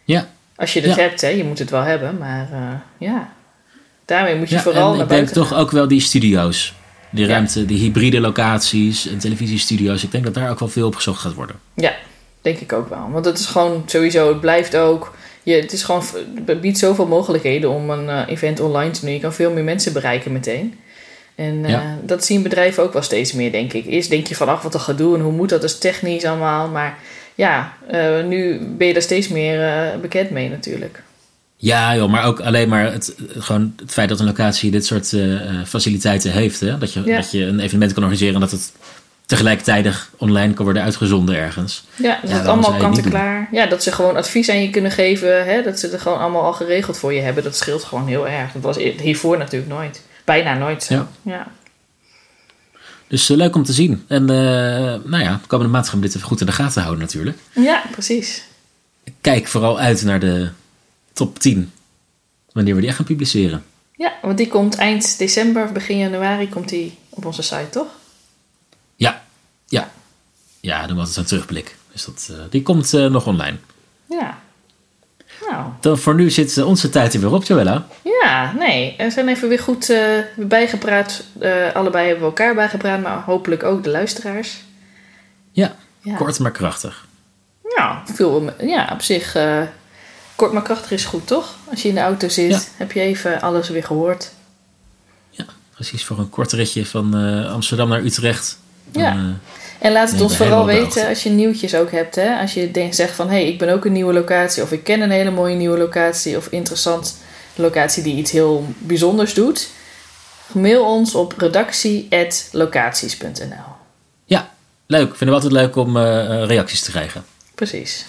Ja. 0.05 0.27
Als 0.55 0.73
je 0.73 0.81
het 0.81 0.95
hebt, 0.95 1.21
hè, 1.21 1.27
je 1.27 1.43
moet 1.43 1.59
het 1.59 1.69
wel 1.69 1.81
hebben, 1.81 2.17
maar 2.17 2.81
ja. 2.97 3.29
Daarmee 4.05 4.35
moet 4.35 4.49
je 4.49 4.59
vooral 4.59 4.95
naar 4.95 5.05
buiten. 5.05 5.27
Ik 5.27 5.33
denk 5.33 5.47
toch 5.47 5.57
ook 5.59 5.71
wel 5.71 5.87
die 5.87 6.01
studio's. 6.01 6.73
Die 7.09 7.27
ruimte, 7.27 7.65
die 7.65 7.79
hybride 7.79 8.19
locaties 8.19 9.07
en 9.07 9.17
televisiestudio's. 9.17 10.03
Ik 10.03 10.11
denk 10.11 10.23
dat 10.23 10.33
daar 10.33 10.49
ook 10.49 10.59
wel 10.59 10.67
veel 10.67 10.87
op 10.87 10.95
gezocht 10.95 11.21
gaat 11.21 11.33
worden. 11.33 11.55
Ja, 11.73 11.93
denk 12.41 12.59
ik 12.59 12.73
ook 12.73 12.89
wel. 12.89 13.09
Want 13.11 13.25
het 13.25 13.39
is 13.39 13.45
gewoon 13.45 13.83
sowieso, 13.85 14.27
het 14.27 14.41
blijft 14.41 14.75
ook. 14.75 15.15
Je, 15.47 15.53
het 15.53 15.73
is 15.73 15.83
gewoon, 15.83 16.03
het 16.45 16.61
biedt 16.61 16.77
zoveel 16.77 17.07
mogelijkheden 17.07 17.69
om 17.69 17.89
een 17.89 18.05
uh, 18.05 18.21
event 18.27 18.59
online 18.59 18.91
te 18.91 19.01
doen. 19.01 19.13
Je 19.13 19.19
kan 19.19 19.33
veel 19.33 19.51
meer 19.51 19.63
mensen 19.63 19.93
bereiken 19.93 20.31
meteen. 20.31 20.73
En 21.35 21.53
uh, 21.63 21.69
ja. 21.69 21.97
dat 22.03 22.25
zien 22.25 22.43
bedrijven 22.43 22.83
ook 22.83 22.93
wel 22.93 23.01
steeds 23.01 23.33
meer, 23.33 23.51
denk 23.51 23.73
ik. 23.73 23.85
Eerst 23.85 24.09
denk 24.09 24.27
je 24.27 24.35
van, 24.35 24.47
ach, 24.47 24.61
wat 24.61 24.73
een 24.73 24.79
gedoe 24.79 25.15
en 25.15 25.21
hoe 25.21 25.31
moet 25.31 25.49
dat 25.49 25.61
dus 25.61 25.77
technisch 25.77 26.25
allemaal. 26.25 26.67
Maar 26.67 26.97
ja, 27.35 27.73
uh, 27.91 28.23
nu 28.25 28.59
ben 28.77 28.87
je 28.87 28.93
daar 28.93 29.01
steeds 29.01 29.27
meer 29.27 29.93
bekend 30.01 30.29
mee 30.29 30.49
natuurlijk. 30.49 31.03
Ja, 31.55 31.95
joh, 31.95 32.09
maar 32.09 32.25
ook 32.25 32.39
alleen 32.39 32.69
maar 32.69 32.91
het, 32.91 33.15
gewoon 33.37 33.73
het 33.81 33.91
feit 33.91 34.09
dat 34.09 34.19
een 34.19 34.25
locatie 34.25 34.71
dit 34.71 34.85
soort 34.85 35.13
faciliteiten 35.65 36.31
heeft. 36.31 36.59
Hè? 36.59 36.77
Dat, 36.77 36.93
je, 36.93 37.01
ja. 37.05 37.15
dat 37.15 37.31
je 37.31 37.43
een 37.43 37.59
evenement 37.59 37.93
kan 37.93 38.03
organiseren 38.03 38.35
en 38.35 38.41
dat 38.41 38.51
het 38.51 38.71
tegelijkertijd 39.27 40.09
online 40.17 40.53
kan 40.53 40.63
worden 40.65 40.83
uitgezonden 40.83 41.35
ergens. 41.35 41.83
Ja, 41.95 42.19
dat 42.21 42.29
ja, 42.29 42.37
het 42.37 42.47
allemaal 42.47 42.77
kant-en-klaar. 42.77 43.47
Ja, 43.51 43.65
dat 43.65 43.83
ze 43.83 43.91
gewoon 43.91 44.15
advies 44.15 44.49
aan 44.49 44.61
je 44.61 44.69
kunnen 44.69 44.91
geven. 44.91 45.45
Hè? 45.45 45.63
Dat 45.63 45.79
ze 45.79 45.87
het 45.87 46.01
gewoon 46.01 46.19
allemaal 46.19 46.43
al 46.43 46.53
geregeld 46.53 46.97
voor 46.97 47.13
je 47.13 47.21
hebben. 47.21 47.43
Dat 47.43 47.55
scheelt 47.55 47.83
gewoon 47.83 48.07
heel 48.07 48.27
erg. 48.27 48.51
Dat 48.51 48.61
was 48.61 48.77
hiervoor 48.77 49.37
natuurlijk 49.37 49.71
nooit. 49.71 50.01
Bijna 50.25 50.53
nooit 50.53 50.83
zo. 50.83 50.93
Ja. 50.93 51.07
ja. 51.21 51.47
Dus 53.07 53.29
uh, 53.29 53.37
leuk 53.37 53.55
om 53.55 53.63
te 53.63 53.73
zien. 53.73 54.03
En 54.07 54.21
uh, 54.21 54.27
nou 55.05 55.19
ja, 55.19 55.39
de 55.41 55.47
komende 55.47 55.71
maand 55.71 55.89
gaan 55.89 55.99
we 55.99 56.05
dit 56.05 56.15
even 56.15 56.27
goed 56.27 56.39
in 56.39 56.45
de 56.45 56.51
gaten 56.51 56.81
houden 56.81 57.03
natuurlijk. 57.03 57.37
Ja, 57.53 57.83
precies. 57.91 58.43
Kijk 59.21 59.47
vooral 59.47 59.79
uit 59.79 60.03
naar 60.03 60.19
de 60.19 60.49
top 61.13 61.39
10. 61.39 61.71
Wanneer 62.51 62.73
we 62.73 62.79
die 62.79 62.89
echt 62.89 62.97
gaan 62.97 63.05
publiceren. 63.05 63.63
Ja, 63.91 64.13
want 64.21 64.37
die 64.37 64.47
komt 64.47 64.75
eind 64.75 65.17
december 65.17 65.63
of 65.63 65.71
begin 65.71 65.97
januari 65.97 66.49
komt 66.49 66.69
die 66.69 66.97
op 67.09 67.25
onze 67.25 67.41
site, 67.41 67.69
toch? 67.69 67.87
Ja, 70.67 70.87
dan 70.87 70.95
was 70.95 71.07
het 71.07 71.17
een 71.17 71.25
terugblik. 71.25 71.75
Dus 71.91 72.05
dat, 72.05 72.27
uh, 72.31 72.37
die 72.49 72.61
komt 72.61 72.93
uh, 72.93 73.05
nog 73.05 73.27
online. 73.27 73.57
Ja. 74.09 74.37
Nou. 75.49 75.65
Dan 75.79 75.97
voor 75.97 76.15
nu 76.15 76.29
zit 76.29 76.57
onze 76.57 76.89
tijd 76.89 77.13
er 77.13 77.19
weer 77.19 77.31
op, 77.31 77.43
Joella. 77.43 77.87
Ja, 78.21 78.53
nee. 78.53 78.95
We 78.97 79.09
zijn 79.09 79.27
even 79.27 79.49
weer 79.49 79.59
goed 79.59 79.89
uh, 79.89 80.19
bijgepraat. 80.35 81.23
allebei 81.73 82.07
hebben 82.07 82.23
we 82.23 82.29
elkaar 82.29 82.55
bijgepraat, 82.55 83.01
maar 83.01 83.21
hopelijk 83.21 83.63
ook 83.63 83.83
de 83.83 83.89
luisteraars. 83.89 84.57
Ja, 85.51 85.75
ja. 86.01 86.15
kort 86.15 86.39
maar 86.39 86.51
krachtig. 86.51 87.05
Ja, 87.75 88.03
veel, 88.05 88.53
ja 88.59 88.89
op 88.93 89.01
zich 89.01 89.35
Kort 90.35 90.53
maar 90.53 90.61
krachtig 90.61 90.91
is 90.91 91.05
goed, 91.05 91.27
toch? 91.27 91.55
Als 91.69 91.81
je 91.81 91.87
in 91.87 91.95
de 91.95 92.01
auto 92.01 92.27
zit, 92.29 92.51
ja. 92.51 92.59
heb 92.77 92.91
je 92.91 92.99
even 92.99 93.41
alles 93.41 93.69
weer 93.69 93.83
gehoord. 93.83 94.31
Ja, 95.29 95.45
precies. 95.73 96.05
Voor 96.05 96.19
een 96.19 96.29
kort 96.29 96.51
ritje 96.51 96.85
van 96.85 97.13
Amsterdam 97.47 97.89
naar 97.89 98.03
Utrecht. 98.03 98.59
Dan, 98.91 99.03
ja. 99.03 99.37
En 99.79 99.91
laat 99.91 100.11
het 100.11 100.21
ons 100.21 100.37
vooral 100.37 100.65
weten 100.65 101.07
als 101.07 101.23
je 101.23 101.29
nieuwtjes 101.29 101.75
ook 101.75 101.91
hebt. 101.91 102.15
Hè? 102.15 102.39
Als 102.39 102.53
je 102.53 102.71
denkt, 102.71 102.95
zegt 102.95 103.15
van, 103.15 103.29
hé, 103.29 103.35
hey, 103.35 103.47
ik 103.47 103.57
ben 103.57 103.73
ook 103.73 103.85
een 103.85 103.91
nieuwe 103.91 104.13
locatie. 104.13 104.63
Of 104.63 104.71
ik 104.71 104.83
ken 104.83 105.01
een 105.01 105.11
hele 105.11 105.31
mooie 105.31 105.55
nieuwe 105.55 105.77
locatie. 105.77 106.37
Of 106.37 106.47
interessant 106.47 107.17
locatie 107.55 108.03
die 108.03 108.15
iets 108.15 108.31
heel 108.31 108.65
bijzonders 108.77 109.33
doet. 109.33 109.69
Mail 110.51 110.85
ons 110.85 111.15
op 111.15 111.33
redactie.locaties.nl 111.37 113.75
Ja, 114.25 114.51
leuk. 114.85 115.15
Vinden 115.15 115.37
we 115.37 115.43
altijd 115.43 115.51
leuk 115.51 115.75
om 115.75 115.97
uh, 115.97 116.03
reacties 116.45 116.81
te 116.81 116.91
krijgen. 116.91 117.25
Precies. 117.55 118.05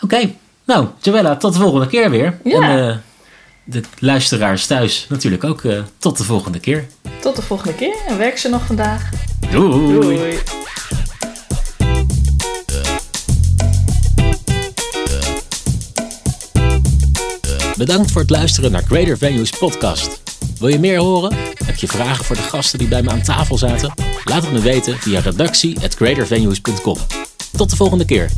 Oké. 0.00 0.14
Okay. 0.14 0.36
Nou, 0.64 0.86
Joella, 1.00 1.36
tot 1.36 1.52
de 1.52 1.58
volgende 1.58 1.86
keer 1.86 2.10
weer. 2.10 2.38
Ja. 2.44 2.68
En 2.68 2.78
uh, 2.78 2.96
de 3.64 3.82
luisteraars 3.98 4.66
thuis 4.66 5.06
natuurlijk 5.08 5.44
ook 5.44 5.62
uh, 5.62 5.82
tot 5.98 6.18
de 6.18 6.24
volgende 6.24 6.60
keer. 6.60 6.86
Tot 7.20 7.36
de 7.36 7.42
volgende 7.42 7.74
keer 7.74 7.96
en 8.06 8.18
werk 8.18 8.38
ze 8.38 8.48
nog 8.48 8.66
vandaag. 8.66 9.10
Doei. 9.50 10.00
Doei. 10.00 10.38
Bedankt 17.80 18.10
voor 18.10 18.20
het 18.20 18.30
luisteren 18.30 18.72
naar 18.72 18.82
Greater 18.82 19.18
Venues 19.18 19.50
podcast. 19.50 20.22
Wil 20.58 20.68
je 20.68 20.78
meer 20.78 20.98
horen? 20.98 21.36
Heb 21.64 21.76
je 21.76 21.86
vragen 21.86 22.24
voor 22.24 22.36
de 22.36 22.42
gasten 22.42 22.78
die 22.78 22.88
bij 22.88 23.02
me 23.02 23.10
aan 23.10 23.22
tafel 23.22 23.58
zaten? 23.58 23.92
Laat 24.24 24.42
het 24.42 24.52
me 24.52 24.60
weten 24.60 24.98
via 24.98 25.20
redactie@greatervenues.com. 25.20 26.96
Tot 27.56 27.70
de 27.70 27.76
volgende 27.76 28.04
keer. 28.04 28.30